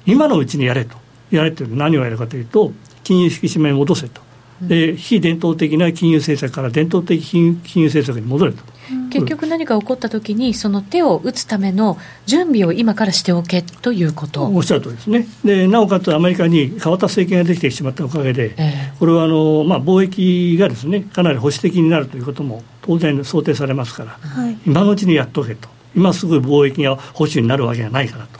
[0.08, 0.98] 今のうちにやれと、
[1.30, 2.72] やれというのは何をやるかというと、
[3.08, 4.22] 金融引き締めに戻せと。
[4.62, 8.64] で非伝統的な金融政策から伝統的金融金融政策に戻ると。
[9.12, 14.46] 結局何か起こったときに、その手を打つための準備を今からしておけということ。
[14.46, 15.28] おっしゃるとりですね。
[15.46, 28.40] で、なおかつアメリカに変わった政権ができてしまったおかげで、えー、これはあの、まあ、貿易がですねかなり保守的になるということも当然想定されますから、はい、今のうちにやっとけと、今すぐ貿易が保守になるわけがないからと。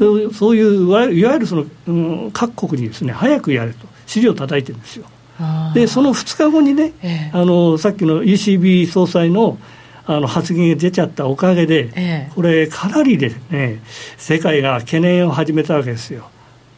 [0.00, 5.06] うん、そういういわゆるその、うん、各国にですね早くやれと尻を叩いてるんですよ。
[5.72, 9.58] でその2日後にね、えあのさっきの ECB 総裁の
[10.04, 13.82] あの発言が出ちゃったおかげで、えこれ、かなりですね、
[14.16, 16.30] 世界が懸念を始めたわけですよ。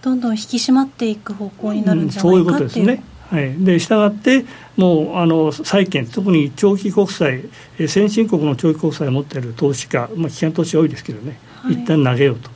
[0.02, 2.40] どんどん引き締まっていく方向になるんじゃないか、う。
[2.40, 3.04] ん、そういうことですね。
[3.30, 4.44] はい、でしたがって、
[4.76, 7.44] もうあの債券、特に長期国債、
[7.86, 12.50] 先進国の長期国債を持っている投資家、まあ、危険投資多いですけどね、はい、一旦投げようと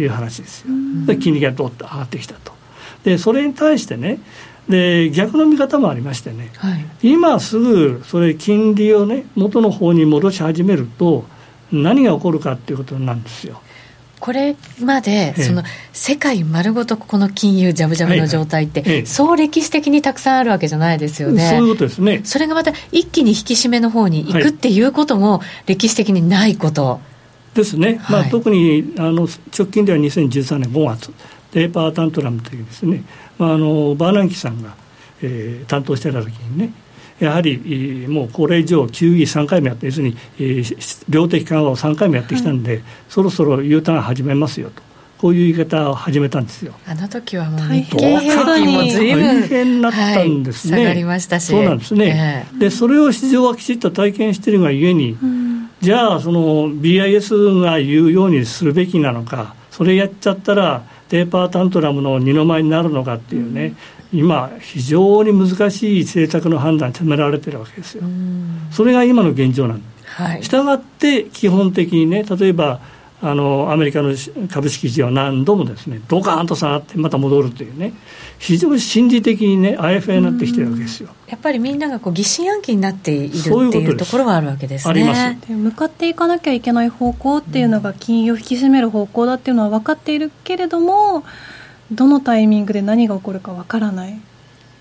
[0.00, 0.74] いう話ですよ、
[1.06, 2.52] で金利がどっと上がってきたと、
[3.04, 4.18] でそれに対してね、
[4.68, 11.24] で逆の見方もありましてね、はい、今すぐそれ金利をね元の方に戻し始めると
[11.72, 13.60] 何が起こるかっていうことなんですよ。
[14.20, 21.48] これまで、その世界丸ごとこの金融じゃぶじゃぶの状態って、そう歴史的にたくさんあるわけじゃないですよね。
[21.48, 22.22] そういうことですね。
[22.24, 27.00] それがまた一気に引き締めの方に行くっていうことも、歴史的にないこと。
[27.54, 31.12] ですね、まあ、特にあの直近では2013年5月、
[31.52, 33.02] ペーパータントラムというですね、
[33.38, 34.74] まあ、あのバーナンキさんが、
[35.22, 36.72] えー、担当してた時にね
[37.18, 44.88] やはりもうこれ以上 QE3 回目やって要するに、えー、量的緩和を3回目やってきたんで、はい、そろそろ U ターン始めますよと。
[45.18, 46.74] こういう言い方を始めたんですよ。
[46.86, 50.74] あの時はもう日経平均も随分大変だったんですね。
[50.74, 51.46] はい、下がりましたし。
[51.46, 52.46] そうなんですね。
[52.52, 63.76] えー、でそれを市場はきちっと体験しているがゆえに、うん、じゃあその BIS が言うようにするべきなのか、それやっちゃったらペーパータントラムの二の舞になるのかっていうね、
[64.12, 68.02] 今、非常に難しい政策の判断を迫られてるわけですよ。
[68.72, 70.14] それが今の現状なんです。
[70.20, 72.80] はい、したがって基本的にね例えば
[73.20, 74.14] あのアメリカの
[74.48, 77.92] 株式市場は何度もですねドカーンと下がってまた戻るというね
[78.38, 81.08] 非常に心理的にねあやふやになってきてるわけですよ。
[81.26, 84.90] やっぱりみんながこう疑心暗鬼になっているっていうところはあるわけですね。
[84.90, 85.52] あります。
[85.52, 91.24] 向かっていかなきゃいけない方向っていうのが金融を引き締める方向だっていうのは分かっているけれども
[91.90, 94.20] どのタイミングで何が起こるか分からない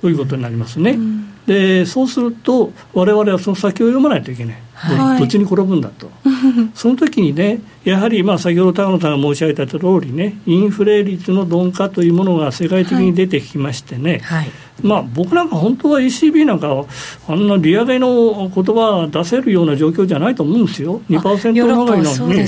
[0.02, 4.68] ということになりますね、うん、でそうすると我々はその先を読まないといけない。
[4.78, 6.12] はい、どっちに転ぶんだと、
[6.76, 14.38] その時にね、やはりまあ先ほど高野さんが申し上げた通りね、インフレ率の鈍化というものが世界的に出てきましてね、はい。
[14.40, 14.50] はい、
[14.84, 16.86] まあ、僕なんか本当は ECB なんか、
[17.28, 22.44] あんな利上げの言葉出せるような状況じゃないと思うんですよ、2%ぐらいのね、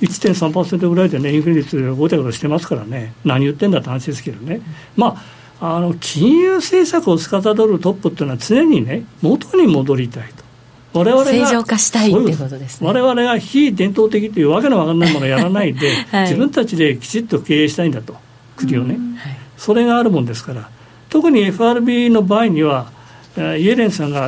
[0.00, 4.62] 1.3%ぐらいでね、インフレ率ごちゃごちゃしてますからね、何言ってんだって話ですけどね。
[4.96, 10.46] まああの金融政策を司るトップっていうのは常にね元に戻りたいと。
[10.98, 12.86] 我々が正常化したいってことですね。
[12.86, 18.16] 我々が非伝統的というわけのわからないものをやらないで、 はい、自分たちできちっと経営したいんだと
[18.56, 20.68] 国をね、はい、それがあるもんですから。
[21.08, 22.90] 特に FRB の場合には
[23.36, 24.26] イエレンさんが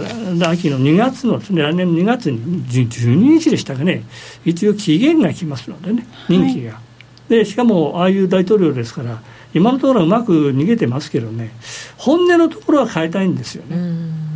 [0.49, 4.05] 秋の2月の、ね、来年の2月に12日でしたかね。
[4.45, 6.81] 一応期限が来ますのでね任期が、は
[7.29, 9.21] い、でしかもああいう大統領ですから
[9.59, 11.51] 今のところはうまく逃げてますけどね
[11.97, 13.77] 本音のところは変えたいんですよね。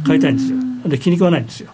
[0.07, 0.59] 変えたいんですよ。
[0.89, 1.73] で気に食わないんですよ。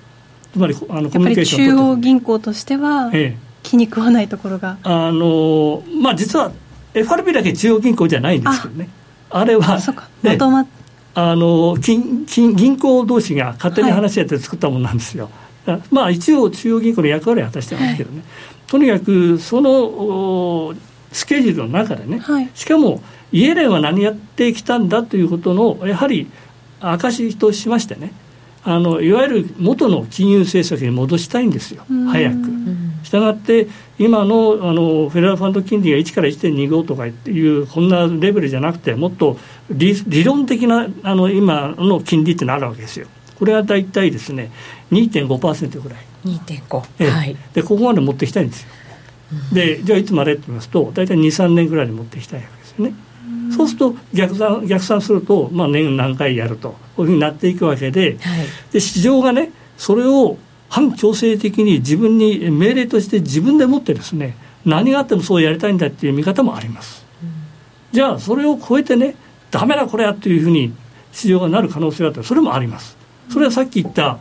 [0.52, 4.78] つまりあのコミュニケーション中央銀行としては、ええ、気に食わないところが。
[4.82, 6.52] あの、まあ、実は
[6.94, 8.88] FRB だけ中央銀行じゃないんですけどね。
[9.30, 9.78] あれは、
[10.22, 10.66] まとま
[11.14, 15.30] あの金金銀行同士が勝手に話し合って作ったものなんですよ。
[15.66, 20.74] はい、まあ一応中央銀行の役割を果たしてますけどね、はい、とにかくその
[21.12, 26.30] スケジュールの中でね、はい、しかもイエレンは何やってきたんだということのやはり
[26.80, 28.12] 証としましてね
[28.64, 32.36] あのいわゆる元の金融政策に戻したいんですよ早く。
[33.04, 33.68] したがって
[33.98, 39.38] 今のあのフェデラルファンド金利が1から1.25とかいうこんなレベルじゃなくてもっと
[39.70, 43.06] 理理論的なあの今の金利ってのあるわけですよ。
[43.38, 44.50] これは大体ですね
[44.90, 45.98] 2.5%ぐらい。
[46.26, 48.68] 2.5、えはい、でここまで持ってきたいんですよ。
[49.52, 52.94] でじゃあいつまでって言いますと大体23年ぐらいに持ってきたいわけですよね。
[53.54, 60.36] そうすると逆算逆算すると、まあ、年何回やるとこういうふうになっていくわけではい、で市場がねそれを
[60.68, 67.30] 反強制的に自分に命令として自分でもってですね何があってもそうやりたいんだっていう見方もあります、うん、
[67.92, 69.14] じゃあそれを超えてね
[69.50, 70.74] ダメだこれやっていうふうに
[71.12, 72.96] 市場がなる可能性があったらそれもあります。
[73.30, 74.18] それはさっき言った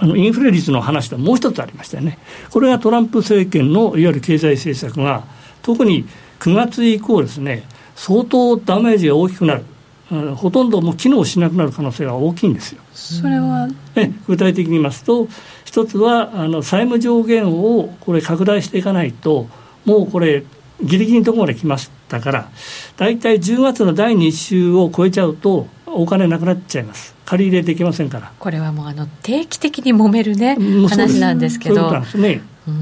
[0.00, 2.18] あのインフレ率の話ともう一つありましたよね。
[2.50, 5.24] これがトランプ政権のいわゆる経済政策が
[5.62, 6.06] 特に
[6.40, 7.64] 9月以降ですね
[7.96, 9.64] 相当ダメージが大きくなる、
[10.12, 12.82] うん、ほとんどもう機能しなくなる可能性が大きいんですよ。
[12.92, 13.68] それは？
[13.96, 15.28] え具体的に言いますと
[15.64, 19.48] 一つはあの債務上限をこれ拡大していかないと
[19.84, 20.44] もうこれ
[20.82, 22.48] ギリギリのところまで来ましたから
[22.96, 27.14] 大体10月の第2週を超えちゃうとお金なくなっちゃいます。
[27.24, 28.32] 借り入れできませんから。
[28.38, 30.56] これはもうあの定期的に揉めるね
[30.88, 32.04] 話なんですけど。
[32.04, 32.22] そう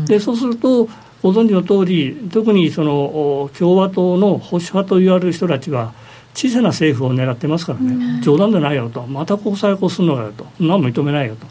[0.06, 0.88] でうそうすると
[1.22, 5.92] ご存知の通り特にその共和党の保守派と言われる人たちは
[6.34, 9.06] 小さな政府を狙ってますからね、うん、冗談でないよと。
[9.06, 10.46] また国債をするのかよと。
[10.58, 11.46] 何も認めないよと。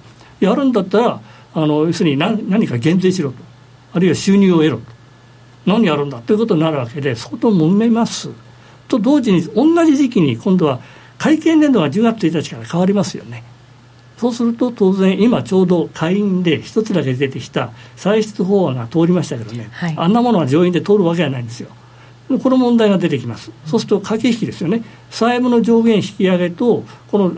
[0.46, 1.22] やるんだったら
[1.54, 3.38] あの要するに何何か減税しろと。
[3.94, 4.95] あるいは収入を得ろと
[5.66, 8.30] 何やるんだということになるわけで相当揉めます。
[8.88, 10.80] と同時に同じ時期に今度は
[11.18, 13.44] 会計年度が10月1日から変わりますよね。
[14.18, 21.70] そうすると当然今ちょうど下院で一つだけ出てきた歳出法案が通りましたけどね、はい、あんなものは上院で通るわけがないんですよ。
[22.42, 23.52] この問題が出てきます。
[23.66, 24.84] そうすると駆け引きですよね。
[25.12, 27.34] 債務の上限引き上げとこの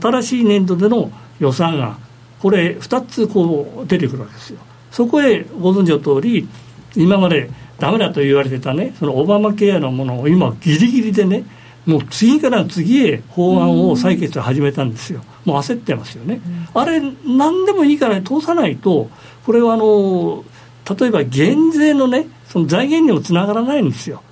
[0.00, 1.10] 新しい年度での
[1.40, 1.98] 予算案。
[2.40, 4.58] これ2つこう出てくるわけですよ。
[4.92, 6.46] そこへご存知の通り
[6.94, 11.44] 今までダメだと言われてたねそのオバマケアのものを今ギリギリでね
[11.86, 16.38] もう次から次へ法案を採決を始めたんですよ、もう焦ってますよね、
[16.74, 19.08] あれ、何でもいいから通さないと、
[19.46, 20.44] これはあの
[20.98, 24.22] 例えば減税のね、その財源にもつながらないんですよ、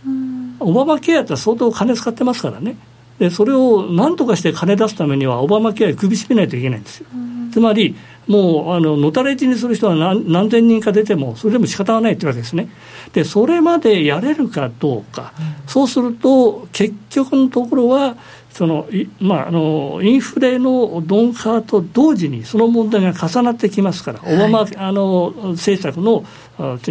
[0.61, 2.77] オバマケアって相当金使ってますからね、
[3.19, 7.07] でそれを何とかして金出すためには、オバマケア首絞めないといけないんですよ。
[7.53, 12.69] つまりもうあののたれ死にする人は何何千人か出ても、それでも仕方がないというわけですね。
[13.13, 18.17] で、それまでやれるかどうか、うん、そうすると、結局のところは、
[18.57, 18.89] その
[19.21, 26.25] まあ、あのインフレの鈍化と同時にその問題が重なってきますから、はい、オバマあの政策の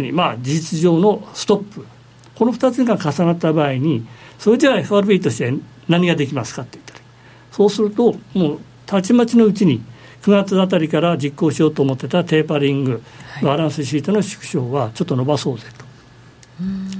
[0.00, 1.84] に、まあ、事実上のストップ、
[2.36, 4.06] この2つが重なった場合に、
[4.38, 5.52] それじゃあ FRB として
[5.88, 7.00] 何ができますかって言ったら、
[7.50, 9.82] そうすると、もうたちまちのうちに、
[10.26, 13.02] 9月あたりから実行しようと思ってたテーパリング、
[13.42, 15.84] バランスシートの縮小はちょっと伸ばそうぜと。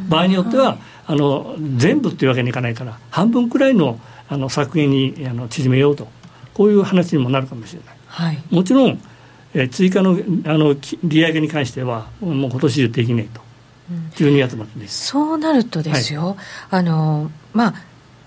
[0.09, 6.09] 場合によってはあの全部っていうわけにいかないから半分くらいのあの削減にあの縮めようと。
[6.57, 8.99] こういう話にもなるかもしれない、はい、もちろん、
[9.53, 10.13] えー、追加の
[10.47, 13.43] あの利上げに関してはもう今年中できないと、
[13.91, 16.37] うん、12月まででそうなるとですよ、はい、
[16.71, 17.75] あのまあ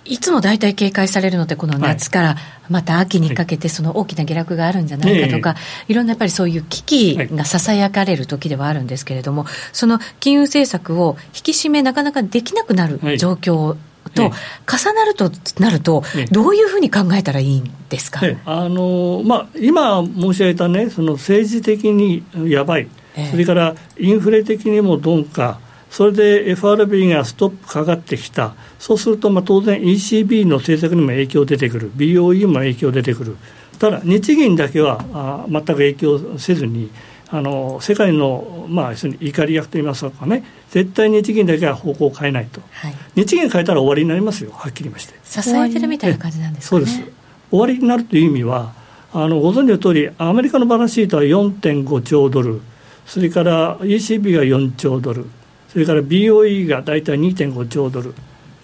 [0.10, 2.36] いつも大体警戒されるのってこの夏から
[2.68, 5.56] また秋にかけてその大きな下落があるんじゃないかとか、
[5.88, 13.78] いろんなやっぱりそういう危機がささやかれる時ではあるんですけれども、その金融政策を引き締めなかなかできなくなる状況
[14.16, 22.88] と重なるとなると、どういうふうに考えたらいいんですか、あのまあ、今申し上げたね、その政治的にやばい、
[23.30, 33.38] それからインフレ的にも鈍化、それで FRB がストップかかってきた、そうするとまあ当然 ECB の政策にも影響出てくる、BOE も影響出てくる、
[33.80, 36.92] ただ日銀だけはあ全く影響せずに、
[37.32, 45.14] あの世界の、まあ、怒り役といいますかね、絶対日銀だけは方向を変えないと、はい、日銀変えたら終わりになりますよ、はっきり言いまして。
[45.24, 47.12] 支えてるみたいな感じなんですか、ね、そうです。
[47.52, 48.74] 終わりになるという意味は、
[49.14, 52.62] あのご存知の通り、アメリカのバランスシートは4.5兆ドル、
[53.06, 55.26] それから ECB が4兆ドル、
[55.72, 58.14] それから BOE が大体2.5兆ドル、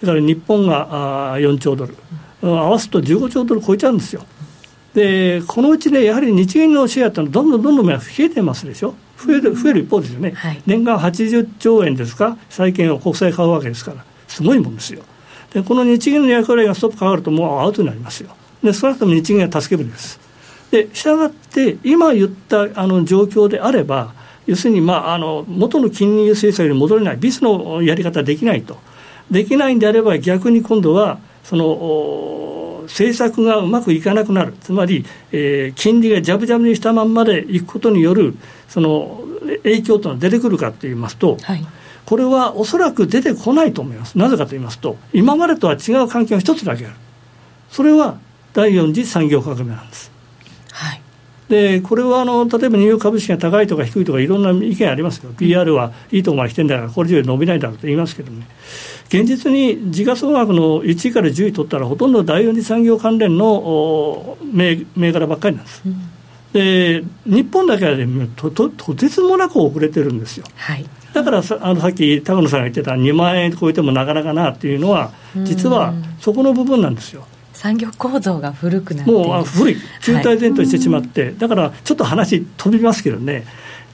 [0.00, 1.94] それから日本があ4兆ドル、
[2.42, 4.24] 合わすと15兆ドル超えちゃうんですよ。
[4.94, 8.94] でこのうちね、やはり日銀のシェアってのはどんどんどんどん増えてますでしょ。
[9.18, 15.02] 増える増える一方ですよね、はい、年間80兆円ですか、債券を国債買うわけですから、すごいもんですよ。
[15.52, 18.30] でこの日銀の役割がストップかかるともうアウトになりますよ。
[18.62, 20.20] で少なくとも日銀は助け舟です。
[20.70, 24.12] でしたがって今言ったあの状況であれば
[24.46, 28.78] 要するに、まあ、あの元の金融政策に戻れないビスのやり方できないと
[29.30, 38.36] できないんであれば逆に今度はその政策がうまくいかなくなるつまり、えー、金利がジャブジャブにしたまんまでいくことによる
[38.68, 39.20] その
[39.62, 41.66] 影響というのは出てくるかといいますと、はい、
[42.06, 44.16] これはおそらく出てこないと思います。
[44.16, 46.94] なぜかと言いますと、今までとは違う環境が一つだけある。
[47.70, 48.18] それは
[48.54, 50.10] 第四次産業革命なんです。
[51.48, 51.80] はい。
[51.80, 55.30] で、これはあの例えばニューヨーク株式が高いとか低いとかいろんな意見ありますよ。
[55.36, 58.46] PR はいいところまで来てんだからこれ以上伸びないだろうと言いますけどね。
[59.08, 65.82] 現実に時価総額の1位から10位取ったらほとんど第四次産業関連の銘柄ばっかりなんです。
[65.86, 66.10] うん
[66.52, 70.46] で日本だけは、ね、とととてつもなく遅れてるんですよ。
[70.56, 75.12] はいだからさあのさっき高野さんが言ってた2万円超えてもなかなかなっていうのは
[75.44, 77.26] 実はそこの部分なんですよ。
[77.66, 79.76] 産業構造が古くなってもう古い。
[80.00, 83.44] 中大前提してしまって、はい、だからちょっと話飛びますけどね。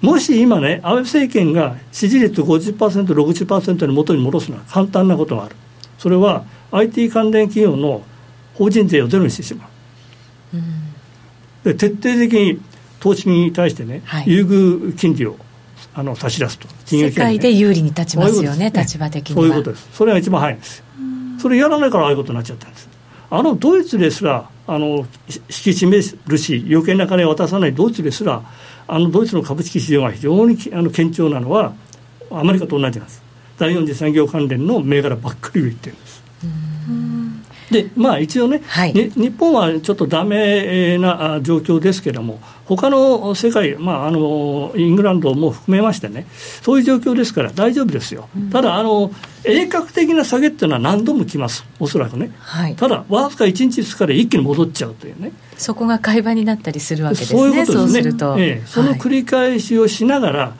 [0.02, 5.56] もし今ね安倍政権が支持率 50%60% の元に戻すのは簡単なことがある。
[5.98, 8.02] それは IT 関連企業の
[8.54, 9.66] 法人税をゼロにしてしま
[10.52, 10.64] う、うん、
[11.62, 12.60] で徹底的に
[12.98, 15.36] 投資に対してね、はい、優遇金利を
[15.94, 16.68] あの差し出すと。
[16.86, 20.84] 世界で有利に立ちますよね、ね立場的にそういうことです、それが一番早いんですよ、
[21.38, 22.91] それやらないからああいうことになっちゃったんです。
[23.34, 25.06] あのドイツですらあの引
[25.48, 28.42] き締めるし、余計な金を渡さないドイツですら、
[28.86, 31.72] あのドイツの株式市場が非常にあの堅調なのは、
[32.30, 33.22] アメリカと同じなんです、
[33.58, 36.22] 第四次産業関連の銘柄ばっかり売ってるんです。
[37.70, 46.26] でまあ、一応ね、はい、日本はちょっとだめな状況ですけれども、他の世界、まあ、あのイングランドも含めましてね、
[46.62, 49.10] そういう状況ですから大丈夫ですよ、うん、ただあの、
[49.44, 55.32] 鋭角的な下げっていうのは何度も来ます、おそらくね、はい、ただ、わずか1日、2日で一気に戻っちゃうというね。
[55.56, 60.50] そこが買い場になったりするわけですね、そういうことですね、そええ、その繰り返しをしながら、はい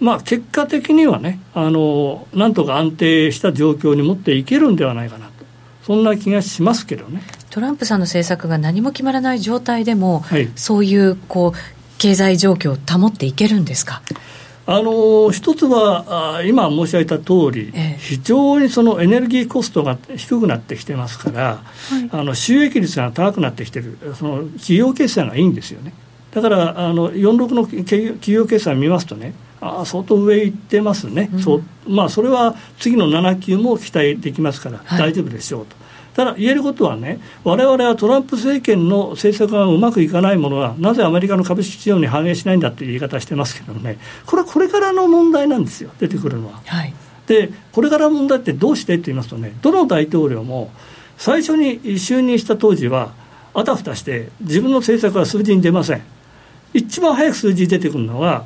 [0.00, 5.32] まあ、結果的にはねあの、なんとか安定した状況に持っていけるんではないかなと、
[5.84, 7.22] そんな気がしますけどね。
[7.58, 11.58] トランプさんの政策が何も決まらない状態でも、はい、そういうこう
[11.98, 14.00] 経済状況を保っていけるんですか？
[14.64, 25.92] あの一つはあ今申し上げた通り、ええ、非常にそのエネルギーコストが低くなってきてますから、はい、あの収益率が高くなってきてるその企業決算がいいんですよね。
[26.30, 35.74] だからあの46の企業決算見ますとねあ相当上行ってますね、うん、そうまあ、それは次の7級も期待できますから大丈夫でしょうと。
[35.74, 35.87] はい
[36.18, 46.60] ただ言えることはね、われわれはトランプ政権の政策がうまくいかないものは、なぜアメリカの株式市場に反映しないんだという言い方してますけどね、これはこれからの問題なんですよ、出てくるのは。
[46.66, 46.92] はい、
[47.28, 50.72] で、これからの問題ってどうしてって言いますとね、どの大統領も
[51.18, 53.12] 最初に就任した当時は、
[53.54, 56.02] あたふたして自分の政策は数字に出ません。
[56.74, 58.42] 一番早く数字出てくるのは、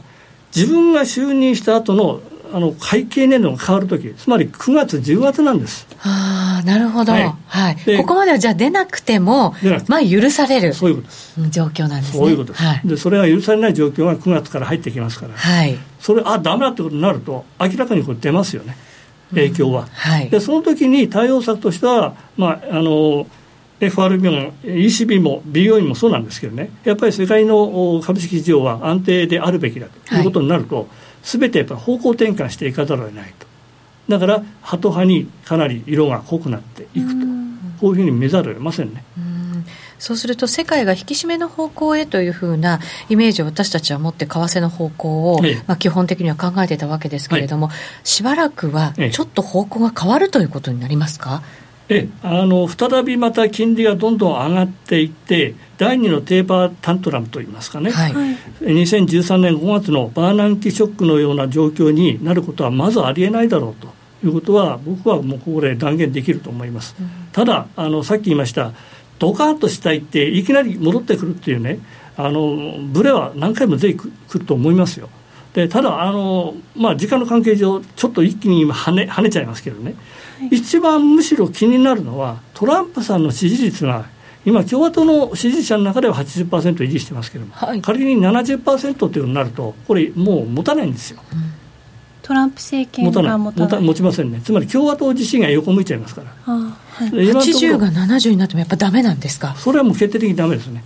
[0.54, 2.20] 自分が就任した後の
[2.52, 5.86] あの会計年度が変わるとき、つまり9月、10月なんです。
[6.02, 9.54] ああ、なるほど、はい、はい、ここまではじゃあ出なくても、
[9.88, 10.74] まあ、許される。
[10.74, 11.50] そういうことです。
[11.50, 12.18] 状況なんですね。
[12.18, 18.76] そういうことです、はい、でそれが許されない状況が9月から入ってきますから、はい、それ、あだめだってことになると、明らかにこれ出ますよね、
[19.30, 19.82] 影響は。
[19.82, 23.26] うん、はい、でその時に対応策としては、まああの
[23.80, 30.86] FRB も ECB も BOE もそうなんですけどね、やっぱり世界の株式市場は安定であるべきだということになると、はい
[31.22, 33.46] すべてやっぱ方向転換していかざるを得ないと。
[34.08, 37.32] だからハト派にかなり色が濃くなっていくと。
[37.82, 39.04] こういうふうに見ざるを得ませんね。
[39.98, 51.42] そうすると世界が引き締めの方向へというふうなイメージを私たちは持って為替の方向を、まあ、基本的には考えていたわけですけれども、はい、しばらくはちょっと方向が変わるということになりますか、
[51.88, 58.12] えあの再びまた金利がどんどん上がっていって、第2のテーパータントラムといいますかね、はい、
[58.60, 63.88] 2013年5月のバーナンキショックのような状況になることはまずありえないだろうと
[64.24, 66.94] いうことは、僕はもうここで断言できると思います。
[67.00, 68.72] うん、ただあの、さっき言いました、
[69.18, 71.78] ドカーンとしたいって、いきなり戻ってくるっていうね、
[72.16, 75.08] あのブレは何回も出てくると思いますよ。
[75.54, 79.94] でただあの、まあ、時間の関係上、ちょっと一気に今跳ね、跳ねちゃいますけどね、
[80.50, 84.06] 一番むしろ気になるのは、トランプさんの支持率が、
[84.44, 91.22] 今、共和党の支持者の中では80%維持してますけれども、はい、仮に70%というになると、これ、もう持たないんですよ。
[91.32, 91.38] うん、
[92.22, 93.80] トランプ政権が持たない。
[93.82, 96.76] 持ちませんね、つまり共和党自身が横向いちゃいますから、は
[97.06, 99.54] い、80が70になってもやっぱだめなんですか？
[99.56, 100.82] それはもう決定的にだめですね。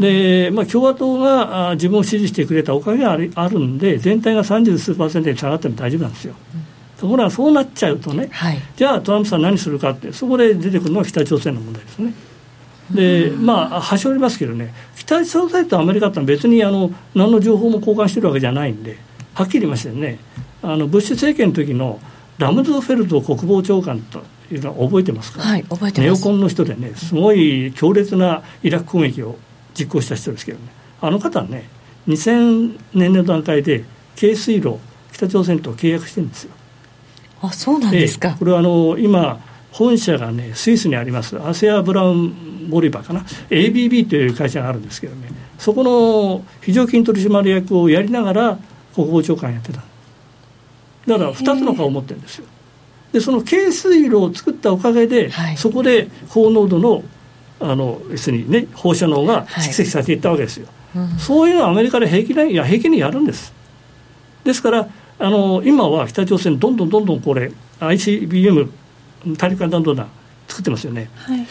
[0.00, 6.34] でまあ、共和党が自分を支持してくれたおかげがあるんで、全体が30数パーセントに下がっても大丈夫なんですよ。
[6.98, 12.12] ところがそうなっちゃうとね、はい、じゃあトランプさん何するかってそこで出てくるのは北朝鮮の問題ですね。
[12.90, 18.98] でまあ端折りますけどね北朝鮮とアメリカって別にあの何の情報も交換してるわけじゃないんで
[19.34, 20.18] はっきり言いましてね。
[20.60, 22.00] あのブッシュ政権の時の
[22.38, 29.36] ラムズフェルト国防長官というのは覚えてますか、はい、覚えてネオコンの人でねすごい強烈なイラク攻撃を
[29.74, 30.64] 実行した人ですけどね。
[31.00, 31.68] あの方はね
[32.08, 33.84] 2000年の段階で
[34.18, 34.78] 軽水路
[35.12, 36.52] 北朝鮮と契約してるんですよ
[37.40, 43.20] あそうなんですか、これはあの今本社がねスイスにありますアセア・ブラウン・ボリバーかな。
[43.50, 45.28] ABB という会社があるんですけどね。
[45.58, 48.58] そこの非常勤取締役をやりながら
[48.94, 49.82] 国防長官やってた。
[51.06, 52.46] だから2つの顔を持ってるんですよ。
[53.12, 57.02] でその軽水炉を作ったおかげで、はい、そこで高濃度の
[57.60, 63.52] あの要するにね放射能が蓄積されていったわけですよ、はいうん、そういうのはアメリカで平気ないや平気にやるんです。
[64.44, 67.50] ですからあの今は北朝鮮どんどんどんどんこれ
[67.80, 68.70] ICBM
[69.36, 70.08] 大陸間弾道弾
[70.46, 71.46] 作ってますよね、はい、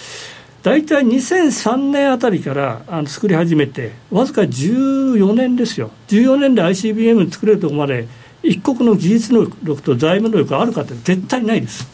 [0.63, 5.91] 大体2003年あたりからあの作り始めてわずか14年ですよ。
[6.09, 8.07] 14年で ICBM 作れるところまで
[8.43, 11.87] 一国の技術能力と財務能力があるかって絶対ないです。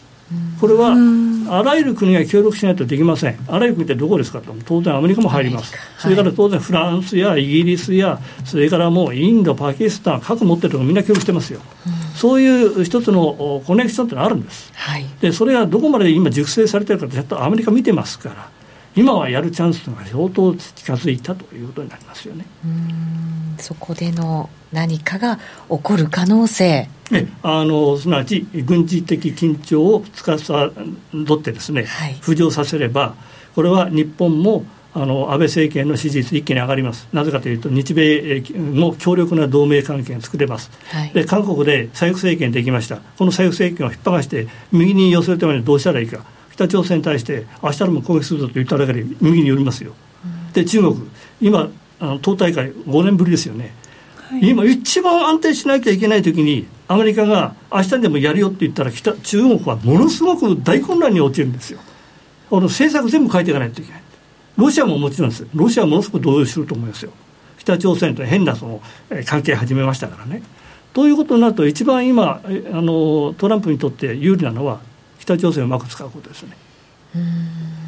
[0.59, 0.95] これは
[1.49, 11.61] あらゆる国が協力しないとできません、あらゆる国ってどこですかと、当然アメリカも入ります、それから当然フランスやイギリスや、それからもうインド、パキスタン、核持ってるとこみんな協力してますよ、
[12.15, 14.71] そういう一つのコネクションってのがあるんです、
[15.21, 18.49] でそれがどこまで今、熟成されてるかちょっとアメリカ見てますから、
[18.95, 22.45] 今はやるチャンスが相当近づいたということになりますよね。
[23.57, 25.37] そこでの何かが
[25.69, 26.87] 起こる可能性。
[27.11, 33.13] えあのすなわち軍事的緊張を司ってですね、はい、浮上させれば
[33.53, 34.65] これは日本も
[34.95, 46.23] あの安倍政権の支持率一気に上がります、なぜかというと、日米の強力な同盟関係が作れます、はい、で韓国で左翼政権できました、この左翼政権を引っ張がして、右に寄せるためにどうしたらいいか、
[46.53, 49.93] 北朝鮮に対して、明日でも攻撃するぞと言っただけで、右に寄りますよ、
[50.23, 50.95] うん、で中国、
[51.41, 53.73] 今、あの党大会5年ぶりですよね、
[54.29, 61.79] はい、今、一番安定しなきゃいけないときに、アメリカが明日でもやるよって言ったら北、中国はものすごく大混乱に陥るんですよ。
[62.49, 64.01] この政策全部変えていかないといけない。
[64.57, 65.47] ロシアももちろんです。
[65.55, 67.11] ロシアはものすごく動揺すると思いますよ。
[67.57, 68.81] 北朝鮮と変なその
[69.25, 70.43] 関係始めましたからね。
[70.93, 74.81] ということになると、一番今あの、トランプにとって有利なのは、
[75.23, 76.57] 北朝鮮をうまく使うことですね。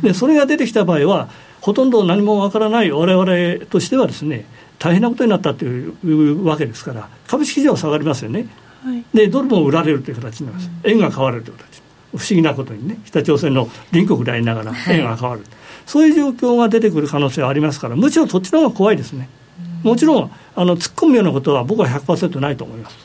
[0.02, 1.30] でそれが出てきた場合は、
[1.62, 4.46] ほとんど何もわからない我々としてはですね、
[4.80, 8.48] 大変なことになったというわけですから、株式市場は下がりますよね。
[8.84, 11.82] はい、でドルも売られるという形になります、円が買われるという形。
[12.12, 12.98] 不思議なことにね。
[13.04, 19.28] 北朝鮮の隣国でありながら円が買われる、はい、そういう状況が出てくる可能性はありますからむしろそっちの方が怖いですね、
[19.84, 22.98] もちろんあの突っ込むようなことは僕は100%ないと思います。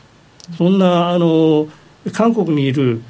[0.57, 1.67] そんなあの
[2.13, 3.01] 韓国にいる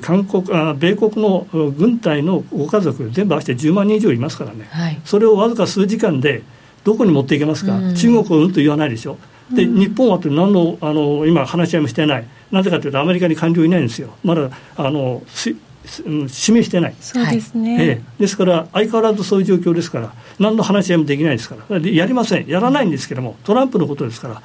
[0.00, 6.42] 韓国あ米国の軍隊のご家族全部合わせて10万人以上いますからね、はい、それをわずか数時間で
[6.84, 9.18] どこに持っていけますか、中国をうんと言わないでしょ。
[9.54, 24.42] で日本はって何のあの今、話し合いもしてない、なぜかというと、アメリカに官僚いないんですよ、まだあの指名してない、そうですね、ええ、ですから、相変わらずそういう状況ですから、何の話し合いもできないですから、やりません、やらないんですけども、トランプのことですから、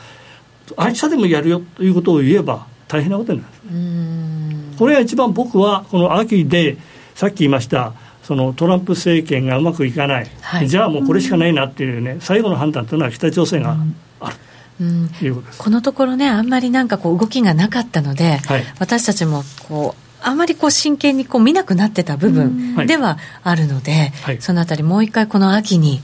[0.78, 4.45] 明日でもやるよということを言えば、大変なことになる。
[4.78, 6.78] これが一番僕は、この秋で、
[7.16, 13.78] さっき言いました、そのトランプ政権がうまくいかない、はい、じゃあもうこれしかないなっていうね、最後の判断というのは北朝鮮が
[14.20, 14.36] ある。
[14.82, 15.10] うん、
[15.58, 26.02] このところね、あんまりなんかこう動きがなかったので、はい、私たちもこうあまりこう真剣にこう見なくなってた部分ではあるので、はい、そのあたりもう一回この秋に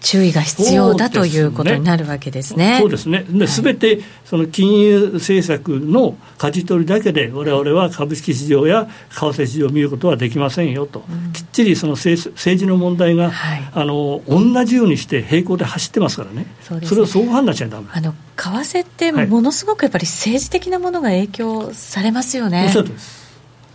[0.00, 2.78] 注意が必要だということになるわけですね。
[2.80, 3.24] そうですね。
[3.46, 16.46] すべ、てその金融政策の舵取りだけで我々は株式市場や為替市場を見ることはできませんよと、うん、きっちりその政治の問題が、はい、あの同じようにして並行で走ってますからね。
[16.62, 17.86] そねそれを相互判断しちゃだめ。
[17.92, 22.64] あの為替ってものすごくやっぱり政治的なものが影響されますよね。
[22.66, 23.19] おっしゃるとです。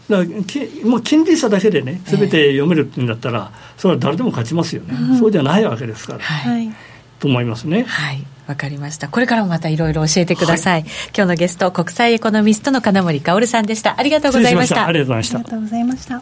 [0.10, 6.72] だきもう金利差だけでね、すべて読めるっていうんだったら、それは誰でも勝ちますよね、うん、そうじゃないわけですから、はい、
[7.20, 7.84] と思いますね。
[7.84, 9.08] はいわかりました。
[9.08, 14.00] これからもまたいろいろ教えてくださいはい、今日のゲスト、国際エコノミストの金森薫さんでした。
[14.00, 14.86] ありがとうございました。
[14.86, 15.38] ありがとうございました。
[15.38, 16.22] ありがとうございました。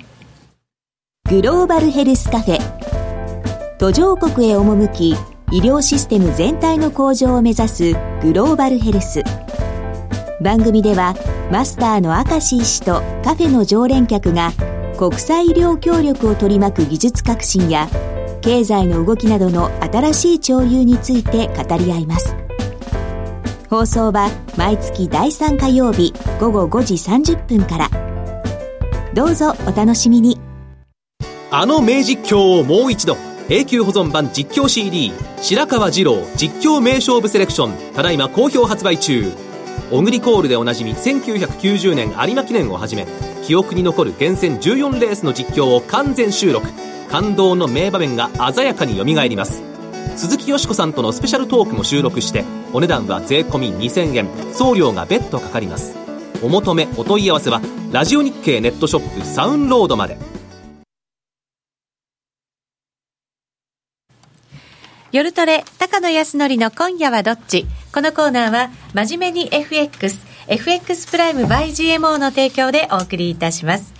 [1.29, 3.77] グローバルヘルスカフェ。
[3.77, 5.17] 途上国へ赴き、
[5.51, 9.21] 医療システム全体の向上を目指すグローバルヘルス。
[10.41, 11.15] 番組では、
[11.51, 14.51] マスターの明石医師とカフェの常連客が
[14.97, 17.87] 国際医療協力を取り巻く技術革新や
[18.41, 22.35] 経済の動きなどの新しい潮流について語り合います。
[23.69, 27.89] 放送は毎月第3火曜日午後5時30分から。
[29.13, 30.39] どうぞお楽しみに。
[31.51, 33.15] あの名実況をもう一度。
[33.49, 35.11] 永久保存版実況 CD
[35.41, 37.93] 白川二郎実況名勝負セレクション。
[37.93, 39.31] ただいま好評発売中。
[39.91, 43.05] オグリコールでおなじみ1990年有馬記念をはじめ
[43.43, 46.67] 記憶に残る厳選14レースの実況を完全収録。
[47.09, 49.61] 感動の名場面が鮮やかによみがえります。
[50.15, 54.27] 鈴木よしこさんとのスペシャルトークも収録してお値段は税込2000円。
[54.53, 55.95] 送料が別途かかります。
[56.41, 57.61] お求めお問い合わせは
[57.91, 60.32] ラジオ日経ネットショップサウンロードまで。
[65.13, 67.67] 夜トレ、高野康則の今夜はどっち？
[67.93, 73.93] このコーナーは、真面目に FX、FX プライム by GMO の提供でお送りいたします。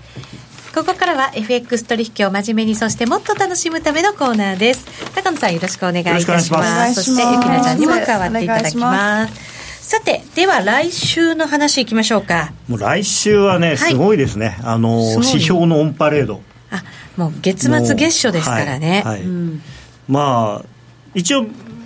[0.73, 4.87] ここからは FX 取引を真面目にそしてもっと楽しむためのコーナーです。
[5.13, 6.95] 高野さんよろしくお願いいたします。
[6.95, 9.87] そしてゆきなちゃんにも加わっていただきます。
[9.87, 12.53] さてでは来週の話いきましょうか。
[12.67, 14.57] もう来週はね、すごいですね。
[14.63, 16.41] あの指標のオンパレード。
[16.71, 16.83] あ
[17.17, 19.19] もう月末月初ですからね、はい。
[19.19, 19.27] はい。
[19.27, 19.61] うん、
[20.07, 20.72] まあ
[21.13, 21.45] 一応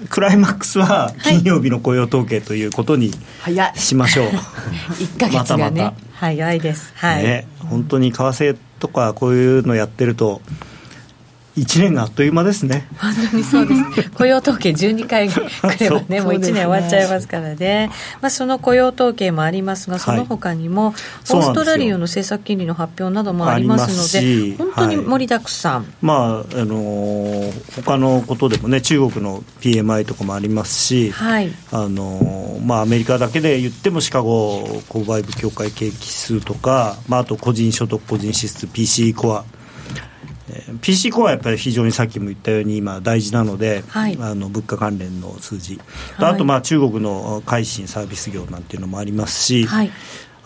[0.10, 3.12] クライマックスは金曜日の雇用統計ということに
[3.76, 4.36] しましょう、はい、
[5.04, 5.94] 1か月がね、またまた。
[6.14, 10.42] 早いです、はい、ね、本当に為替とかこういうのやってると
[11.58, 12.88] 1年があっという間ですね。
[13.00, 15.42] 本当にそうです 雇用統計12回く
[15.80, 17.90] ればねもう1年終わっちゃいますからね。
[18.22, 19.88] まあ、その雇用統計もあります。
[19.90, 39.46] がその他にも、はい、オーストラリアの政策金利の発表などもありますので本当に盛りだくさん、はい、まああのー、他のことでもね中国の PMI とかもありますし、はい、あのー、まあ、アメリカだけで言ってもシカゴ購買部協会景気指数とか、まあ、あと個人所得個人支出 PC コア
[40.82, 45.80] PC コアはやっぱり非常にさっきも言ったように今大事なので、はい、あの物価関連の数字、
[46.16, 49.92] はい、あとまあ中国の改新サービス業なんていうのもありますし、はい、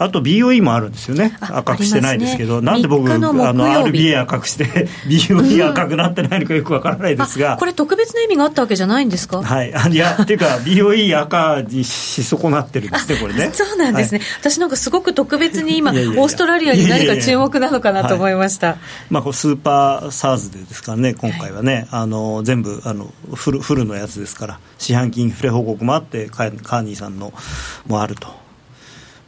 [0.04, 4.66] あと BOE もあるんですよね、赤くしてないですけど、ね、なんで僕、あの RBA 赤くして、
[5.06, 13.52] BOE 赤くなってないのかよくわからないですが、これ、特別な意味があったわけじゃないんですか、はい、いや、っていうか、BOE 赤にし損なってるんですね、これね。
[13.54, 18.78] そうなんですね、はい、私なんかすごく特別に今、オーストラリアに何か注目なのかなと思いました。
[19.12, 27.32] まあ、スーパー SARS でですからね、今回はね、はい、あの全部あのフル、フルのやつですから、四半期インフレ報告もあって、カーニーさんの
[27.88, 28.41] もあると。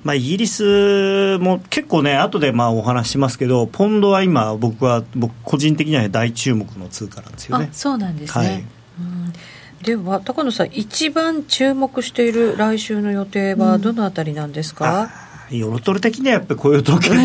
[0.03, 7.69] まあ、イギリスも結構ね、後でまあお話しますけど、ポンドは今、僕は僕個人的には大注目の通貨なんですよね。
[7.71, 15.09] そうなんですね、はい、では高野さん、一番注目している来週の予定はどのあたりなんですか、
[15.49, 17.15] うん、ヨロトル的にはやっぱり雇用統計と、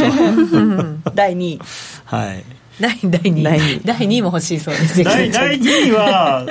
[1.15, 1.61] 第2位。
[2.05, 2.45] はい。
[2.81, 3.43] 第第2位。
[3.85, 4.23] 第2位。
[4.23, 6.47] も欲しいそうです第第2位は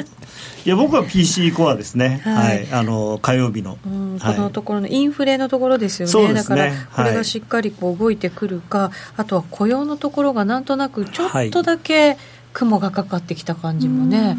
[0.67, 6.33] いや僕は PC コアですね、はい、はい、あの火曜日の、うん、このところのインフレのところですよね、ね。
[6.33, 12.17] だからこれがしっかりこう動いてくるか、はい、あとは雇用のところがなんとなくちょっとだけ
[12.51, 14.37] 雲がかかってきた感じもね。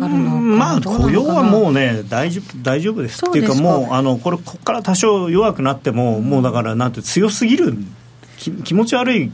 [0.00, 3.26] あるのまあ雇用はもうね大丈夫大丈夫です。
[3.26, 7.76] っていうかもうあのこれここから多少弱くなっても、もうだからなんて強すぎる
[8.64, 9.30] 気持ち悪い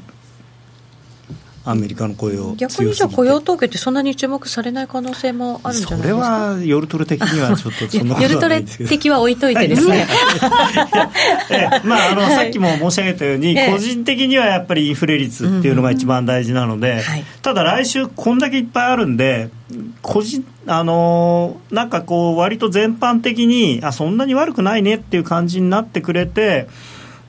[1.67, 6.19] アメリカの雇用逆にじゃ雇用統計ってそんなに注目されない可能性もあるんじゃないですか？
[6.19, 10.07] それは夜トレ的にはちょっとそんなこと夜トレ的は置いといてですね、
[11.51, 17.03] ええまあ、あのさっきも申し上げたように、個人的にはやっぱりインフレ率っていうのが一番大事なので、
[17.43, 19.49] ただ来週こんだけいっぱいあるんで
[20.03, 26.69] 個人あのなんかこう割と全般的にあそんなに悪くないねっていう感じになってくれて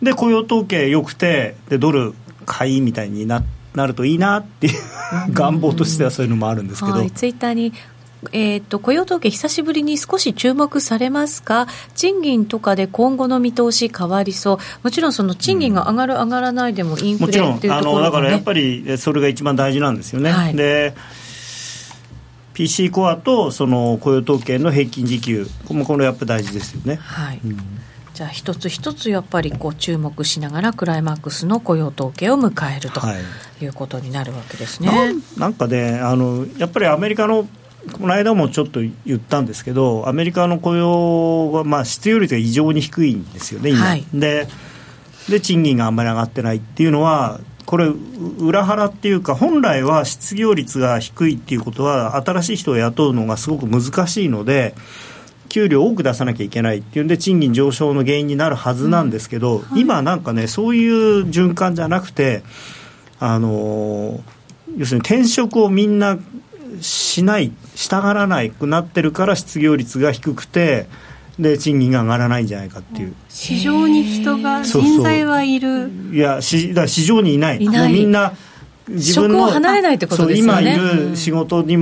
[0.02, 2.14] で雇用統計よくてでドル
[2.46, 4.74] 買いみたいになってなるといいなっていう
[5.32, 7.74] 願望としてはそういうのもあるんですけど、はい、ツイッターに
[8.32, 20.32] えーと、雇用統計、久しぶりに少し注目されますか、賃金とかで今後の見通し変わりそう、もちろんその賃金が上がる、上がらないでも、インフレっていうところ、ね、もちろんだからやっぱりそれが一番大事なんですよね。
[20.32, 20.96] はい、で
[22.54, 26.96] PC コアとその雇用統計の平均時給、これやっぱり大事ですよね。
[26.96, 27.58] はい、うん
[28.16, 33.02] じゃあ一つ一つやっぱりこう注目しながらクライマックスの雇用統計を迎えると
[33.62, 33.68] い。
[33.68, 34.88] うことになるわけですね。
[34.88, 37.46] はい、なんかねあのやっぱりアメリカの
[37.92, 44.48] この間もちょっと言ったんですけどアメリカの雇用は、まあ、失業率が異常に低いんですよね今、はい、で
[45.30, 47.92] で賃金があんまり上がってないっていうのはこれ
[48.40, 54.74] 裏腹っていうか本来は失業率が低いっていうことは新しい人を雇うのがすごく難しいので
[55.50, 59.62] 給料多く出さなきゃいけないっていうんで賃金上昇の原因になるはずなんですけど、うん。
[59.64, 62.44] はい、今なんかねそういう循環じゃなくて
[63.20, 64.22] あの
[64.78, 66.18] 要するに転職をみんな
[66.82, 70.88] しないしたがらないくなってるから失業率が低くて
[71.40, 73.14] で賃金が上がらないんじゃないかっていう。
[73.30, 75.90] 市場に人が人材はいる。
[76.12, 77.62] いやしだ市場にいない。
[77.62, 77.90] いない。
[77.90, 78.34] もうみんな
[78.88, 80.76] 自分の職を離れないってことですよね。
[80.76, 81.76] 今いる仕事に、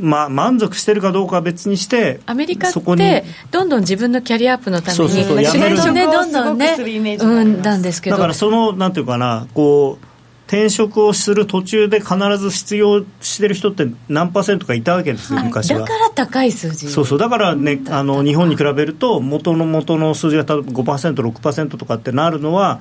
[0.00, 3.02] まあ、満足してるかどうかは別にしてアメリカっそこに。
[3.02, 6.76] てどんどん自分のキャリアアップのためにそうそうそう仕事をねどんどんね
[7.20, 8.16] うんだんですけど。
[8.16, 10.06] だからそのなんていうかなこう
[10.50, 15.46] 転職をする途中で必ず失業してる人って何パーセントかいたわけですよ、はい。
[15.46, 15.78] 昔は。
[15.78, 16.88] だから高い数字。
[16.88, 22.80] そうそうだからねあの日本に比べると元の元の数字が例えば 5%6% とかってなるのは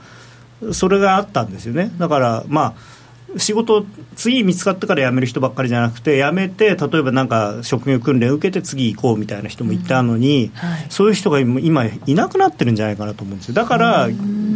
[0.71, 1.91] それがあったんですよね。
[1.99, 2.98] だからまあ
[3.37, 10.85] 仕事次見つかってから辞める人ばっかりじゃなくて辞めて例えばなんか職業訓練を受けて次行こうみたいな人もいたのに、はい。
[10.89, 13.55] そういう人が今今いなくなってるんじゃないかなと思うんですよ。
[13.55, 14.09] だから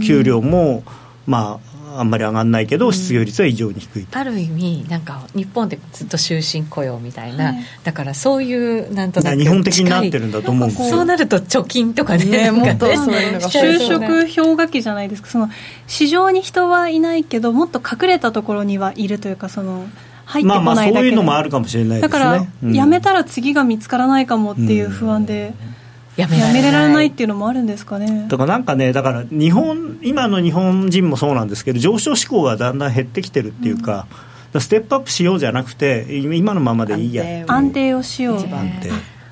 [0.05, 0.83] 給料も
[1.27, 4.17] まああんまり上がらないけど失業率は異常に低いと。
[4.17, 7.63] ある意味なんか日本でずっと終身雇用みたいな、はい。
[7.83, 10.67] だからそういうなんとなく日本的になってるんだと思う。
[10.67, 15.29] んですよそうなると貯金とかねねなんかもっとそういうのが就職氷河期じゃないですか。
[15.29, 15.49] その
[15.87, 19.85] 市場に人はいないけどもっと隠れたところにはいるというかその
[20.25, 22.19] 入ってまあまあそういうのもあるかもしれないですね。
[22.19, 22.73] だから、うん。
[22.73, 25.53] 辞めたら次が見つからないかもっていう不安で、
[26.17, 28.27] や辞められないっていうのもあるんですかね。
[28.29, 34.07] だからなんかね、だから日本、今の日本人もそうなんですけど、上昇志向がだんだん減ってきてるっていうか、だか
[34.53, 37.45] らステップアップしようじゃなくて、今のままでいいやっていう。
[37.47, 38.39] 安定をしよう。
[38.39, 38.69] 一番。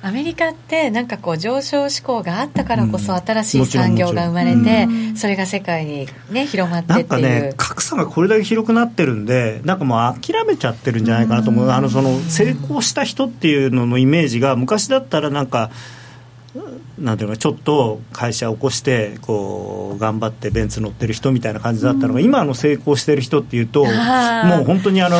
[0.04, 3.20] アメリカってなんかこう上昇志向があったからこそうん。
[3.20, 5.16] 新しい産業が生まれて、うん。
[5.16, 7.42] それが世界にね広まってなんかっていう。
[7.42, 15.70] ね、格差がこれだけ広くなってるんで、なんかもう諦めちゃってるんじゃないかなと思う、あのその成功した人っていうののイメージが、昔だったらなんか、
[16.98, 25.18] なんていうのかちょっと会社を起こしてこう頑張ってベンツ乗ってる人みたいな感じだったのが、今の成功してる人っていうともう本当にあの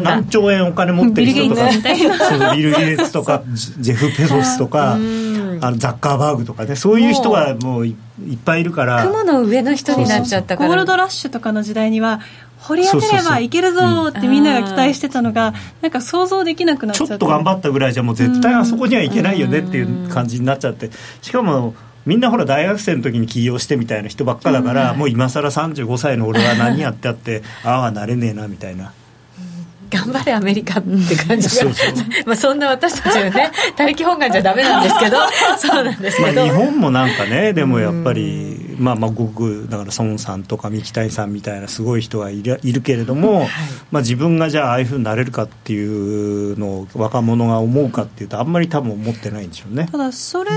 [0.00, 7.86] 何兆円お金持ってる人とかビルゲイツみたいなそうビル・ゲイツとかジ ジェフ・ペゾスとかあのザッカーバーグとかねそういう人がもう。
[7.86, 7.96] い
[8.28, 10.68] いっぱいいるから雲の上の人になっちゃったから。
[10.68, 12.20] ゴールドラッシュとかの時代には
[12.62, 17.10] 掘り当てればいけるぞーってみんなが期待してたのがなんか想像できなくなっちゃって。
[17.10, 20.90] ちょっと頑張ったぐらいじゃもう絶対あそこにはいけないよねっていう感じになっちゃって。
[21.20, 21.74] しかも
[22.06, 28.92] みんなほら大学生の時に起業してみたいな人ばっかだから、もう今更35歳の俺は何やってあってああなれねえなみたいな。
[29.90, 31.70] 頑張れアメリカって感じが。
[32.24, 35.18] まあそんな私たちはね他力本願じゃダメなんですけど。
[35.58, 43.46] そうなんですまあけど、日本もなんかねでもやっぱりまあまあごくだから孫さんとか三木谷さんみたいなすごい人がいるいるけれども、
[43.90, 49.88] まあ自分がじゃあああいうふうになれるかっていうのを若者が思うかっていうとあんまり多分思ってないんでしょうね。
[49.90, 50.50] ただそれ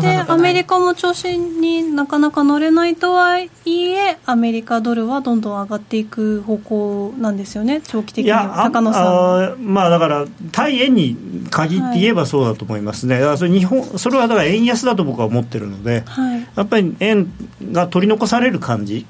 [0.00, 7.82] でアメリカも調子になかなか乗れないとはいえアメリカドルはどんどん上がっていく方向なんですよね。
[7.82, 8.62] 長期的には。
[8.64, 9.04] 高野さん。
[9.04, 11.16] はあまあだから対円に
[11.50, 16.46] 限って言えばそうだと思いますね、だからそれ日本それはだから円安だと僕は思ってるのではい。
[16.56, 17.32] やっぱり円
[17.72, 19.06] が取り残される感じ。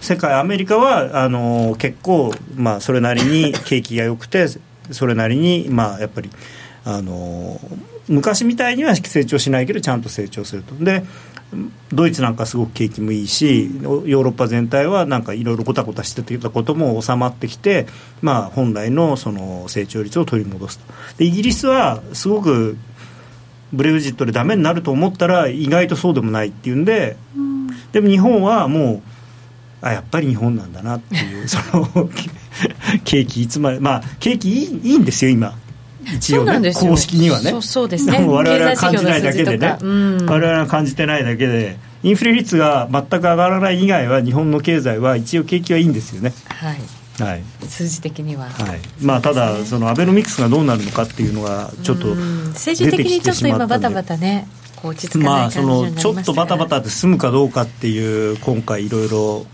[0.00, 4.48] 世界アメリカはあの結構まあそれなりに景気が良くて
[4.90, 6.28] それなりにまあやっぱり
[6.84, 7.58] あの
[8.08, 10.74] 昔みたいには成長しないけどちゃんと成長すると。
[10.76, 11.04] で
[11.92, 17.86] ドイツなんかすごく景気もいいしヨーロッパ全体はなんかいろいろごたごたしてたことも収まってきて、
[18.22, 20.92] まあ、本来のその成長率を取り戻すと。
[21.18, 22.76] でイギリスはすごく
[23.72, 27.16] ブレグジットでダメになると思ったら意外とそうでもないっていうんで、
[27.92, 29.02] でも日本はもう
[29.80, 32.08] あやっぱり日本なんだなっていうその
[33.04, 35.56] 景気いつまでまあ景気いいいいんですよ今。
[36.16, 36.90] 一そう応ねなんですよ。
[36.90, 37.54] 公式にはね。
[37.60, 38.24] そうですね。
[38.26, 39.76] 我々は感じないだけでね。
[39.80, 40.26] うん。
[40.26, 46.32] 我々は感じてないだけでインフレ率が全く上がらない以外は日本の経済は一応景気はいいんですよね。
[46.48, 46.80] はい。
[47.22, 52.48] はい、数字的には、はい、まあただそのアベノミクスがどうなるのかっていうのがちょっとうん。
[52.48, 54.48] 政治的にちょっと今バタバタね
[54.82, 59.46] 落ち着かない感じまあそのになりましたからちょっとバタバタで済むかどうかっていう今回いろいろ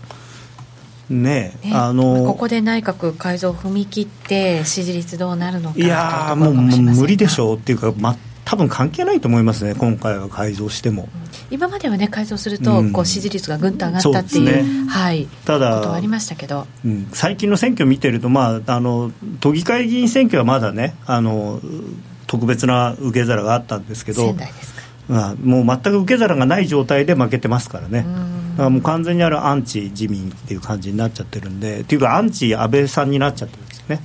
[1.11, 1.71] ねね。
[1.73, 11.07] あのここで内閣改造踏み切って支持率どうなるのかいやーもうもう無理でしょうっていうか、ま、多分関係ないと思いますね今回は改造しても。
[11.49, 12.91] 今まではね改造すると、うん。
[12.91, 14.89] こう支持率がぐんと上がったっていうそうね。
[14.89, 15.27] はい。
[15.45, 16.65] ただことはありましたけど。
[16.85, 21.59] うん、最近の選挙を見てると、まあ、あの都議会議員選挙はまだねあの
[22.27, 24.80] 特別な受け皿があったんですけど仙台ですか
[25.11, 28.51] まあ、もう全く受け皿がない状態で負けてますからね、ん。
[28.51, 34.01] だからもう完全にあるアンチ自民っていう感じになっちゃってるんで、っていうか、アンチ安倍さんになっちゃってるんですよね。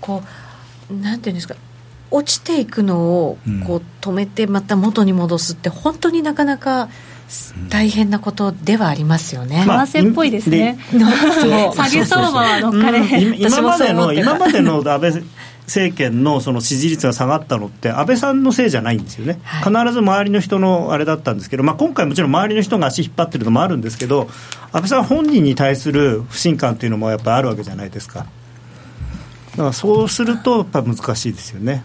[0.00, 0.22] こ
[0.90, 1.56] うなんていうんですか
[2.12, 3.60] 落ちていくのをうん。
[3.60, 6.88] こう止めてまた元に戻すって本当になかなか
[7.68, 10.78] 大変なことではありますよね、まあ為替っぽいですね。
[10.92, 15.12] 下げ相場は乗っかれ、今今までの今までの安倍
[15.68, 19.84] 政権のその支持率が下がったのって安倍さんのせいじゃないんですよね、はい。
[19.84, 24.28] 必ず周りの人のあれだったんですけど、まあ、今回もちろん周りの人が足引っ張ってるのもあるんですけど
[24.72, 28.26] 安倍さん本人に対する不信感というのもやっぱりあるわけじゃないですか。
[29.52, 31.84] だからそうするとやっぱ難しいですよね。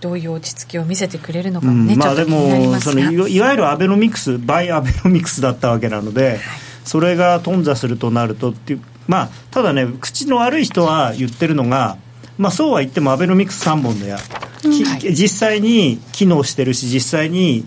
[0.00, 1.84] どういう落ち着きを見せてくれるのかうん。
[1.84, 6.40] もね、ちょまあ、でもそのいいわゆるアベノミクスバイアベノミクスだったわけなので、
[6.84, 11.98] それが頓挫するとなるとっていう、まあ、ただね口の悪い人は言ってるのが、
[12.38, 14.18] まあ、そうは言ってもアベノミクス3本の矢、
[14.60, 15.14] きはい。
[15.14, 17.64] 実際に機能してるし実際に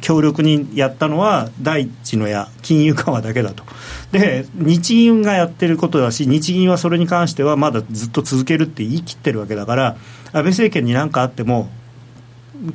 [0.00, 2.48] 強力にやったのは第一の矢。
[2.62, 3.64] 金融緩和だけだと。
[4.12, 11.68] で日銀がやってることだし日銀はそれに関してはまだずっと続けるって言い切ってるわけだから安倍政権に何かあっても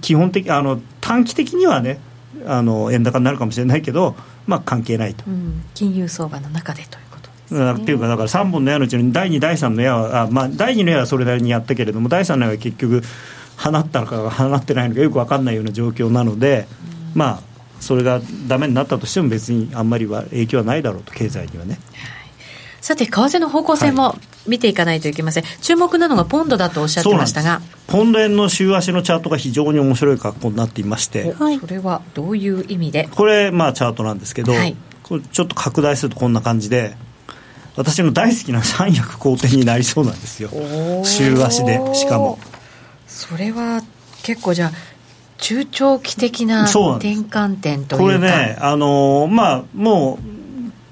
[0.02, 2.00] 基本的あの短期的にはね
[2.46, 5.24] あの円高になるかもしれないけど、まあ、関係ないと。
[5.28, 5.64] うん。
[5.74, 7.13] 金融相場の中でという
[7.50, 13.04] ことですだからっていうかだから3本の矢のうちの第2第3の矢はあ、まあ、第2の矢はそれなりにやったけれども第3の矢は結局
[13.58, 16.68] 放ったのか放ってないのかよく分かんないような状況なので、
[17.14, 17.42] まあ
[17.80, 21.78] それがダメになったとしても別にあんまりは影響はないだろうと経済にはね。
[22.82, 24.18] さて為替の方向性も
[24.48, 27.62] 見ていかないといけません、注目なのがポンドだとおっしゃってましたが。
[27.88, 33.08] ポンド円の週足のチャートが非常に面白い格好になっていまして、おそれはどういう意味で？
[33.10, 34.76] これ、まあ、チャートなんですけど、はい。
[35.04, 36.98] これちょっと拡大するとこんな感じで、
[37.76, 40.50] 私の大好きな三役好転になりそうなんですよ、
[41.04, 42.40] 週足で、しかも。
[43.08, 43.82] それは
[44.24, 44.72] 結構じゃあ
[45.38, 48.04] 中長期的な転換点というか。
[48.04, 50.20] これね、あのーまあ、も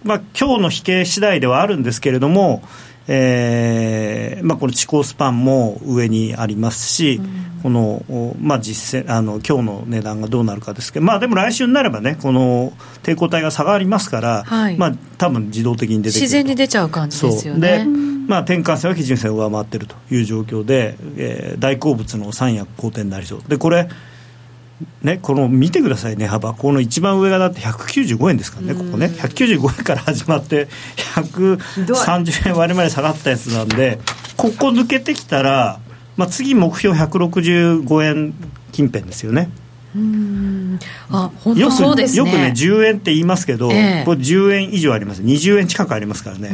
[0.03, 2.63] う、まあ今日の比形次第ではあるんですけれども、
[3.07, 7.21] えーまあ、この地高スパンも上にありますし、
[7.61, 14.77] この、おまあ、実践あの今日の値段がどうなるかですけど、まあ、でも来週になればね、この抵抗体が下がりますから、はい。
[14.77, 16.19] まあ多分自動的に出てくると。
[16.21, 17.85] 自然に出ちゃう感じですよね、
[18.27, 23.41] まあ、転換線は基準線を上回っているという状況で、えー大好物の三役好転になりそう。
[23.47, 23.87] でこれ
[25.03, 30.67] ね、この見てくださいね、幅、この一番上がだって195円ですからね、ここね、195円から始まって、
[31.15, 33.99] 130円割れまで下がったやつなんで、
[34.37, 35.79] ここ抜けてきたら、
[36.21, 38.33] まあ、次、目標165円
[38.71, 39.49] 近辺ですよね。
[39.95, 40.79] うん。
[41.09, 42.17] あ本よく当そうですね。
[42.19, 44.03] よくね、10円って言いますけど、ええ。
[44.05, 46.51] これ10円以上あります、20円近くありますからね、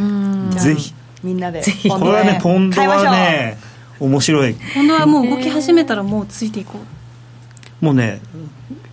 [0.58, 0.94] ぜひ。
[1.22, 1.62] みんなで。
[1.90, 3.58] これはね、ポンドはね、
[4.00, 4.56] 面白い。
[4.74, 6.80] 今度はもう動き始めたらもうついていこ
[7.82, 7.86] う。
[7.86, 8.22] もうね、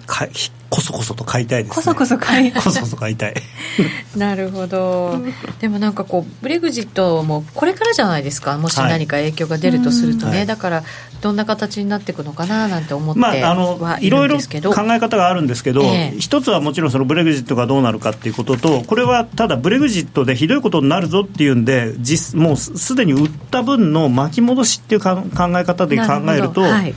[0.06, 0.26] か
[0.74, 1.76] こそこそと買いたいです、ね。
[1.76, 2.52] こそこそ買い。
[2.52, 3.34] こそこそ買いたい。
[4.18, 5.20] なるほど。
[5.60, 8.58] でもなんかこうブレグジットもこれからじゃないですか？
[8.58, 10.46] もしはい何か影響が出るとするとね、はい。
[10.46, 10.82] だから
[11.20, 16.14] どんな形になっていくのかななんて思ってまあ、あのはいいろいろ考え方があるんですけど、ええ。
[16.18, 26.62] 一つはもちろんそのブレグジットがどうなるかっていうことと、これはただ、ブレグジットでひどいことになるぞっていうんで、実もうすすでに売った分の巻き戻しっていうか考え方で考えると、なほど。
[26.62, 26.94] はい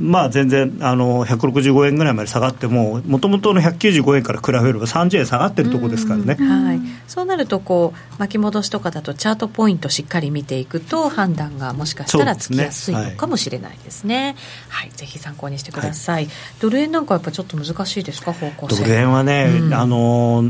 [0.00, 6.34] まあ、全然あの165円ぐらいまで下がっても、もともとの195円から比べれば30円下がってるところですからね。
[6.34, 14.36] はい、そうなるとこう巻き戻しとかだとチャートポイントしっかり見ていくと判断がもしかしたらつきやすいのかもしれないですね。
[14.68, 16.28] はい、ぜひ参考にしてください、
[16.60, 18.32] ドル円なんかやっぱちょっと難しいですか？
[18.32, 18.82] 方向性。
[18.82, 19.74] ドル円はね、うん。
[19.74, 20.44] あの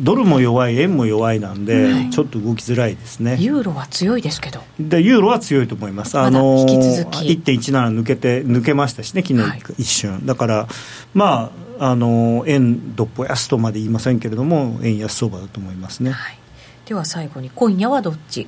[0.00, 2.10] ドルも弱い、円も弱いなんで、はい。
[2.10, 3.36] ちょっと動きづらいですね。
[3.40, 4.60] ユーロは強いですけど。
[4.78, 7.26] でユーロは強いと思います、あの引き続き。
[7.32, 10.68] 1.17抜けて抜けましたしね、昨日はい一瞬、だから、
[11.14, 16.38] まあ、あの円どっぽ安とまで言いませんけれども、円安相場だと思いますね、はい、
[16.86, 18.46] では最後に今夜はどっち？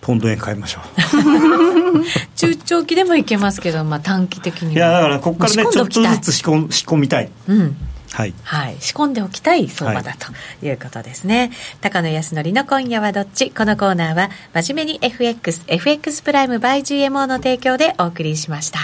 [0.00, 2.04] ポンド円買いましょう。
[2.36, 7.76] 中長期でもいけますけど、まあ、短期的にいやだからここからねちょっとずつ仕込仕込みたい、うん
[8.16, 10.32] はい、はい、仕込んでおきたい相場だと
[10.66, 11.50] いうことですね、
[11.82, 13.50] 高野康則の今夜はどっち？
[13.50, 18.78] このコーナーは真面目に FXFX プライム by GMO の提供でお送りしました。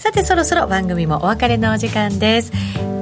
[0.00, 2.50] さてそろそろ番組もお別れのお時間です。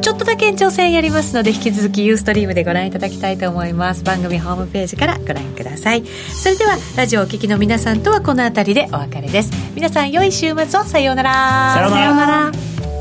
[0.03, 4.05] ちょっとだけ延長戦やりますので引き続きユーストリームでご覧いただきたいと思います。
[4.05, 6.05] 番組ホームページからご覧ください。
[6.05, 9.51] それではラジオをお聞きの皆さんとはこの辺りでお別れです。
[9.75, 10.85] 皆さん良い週末を。
[10.85, 11.75] さようなら。
[11.75, 12.03] さようなら。
[12.03, 13.00] さようなら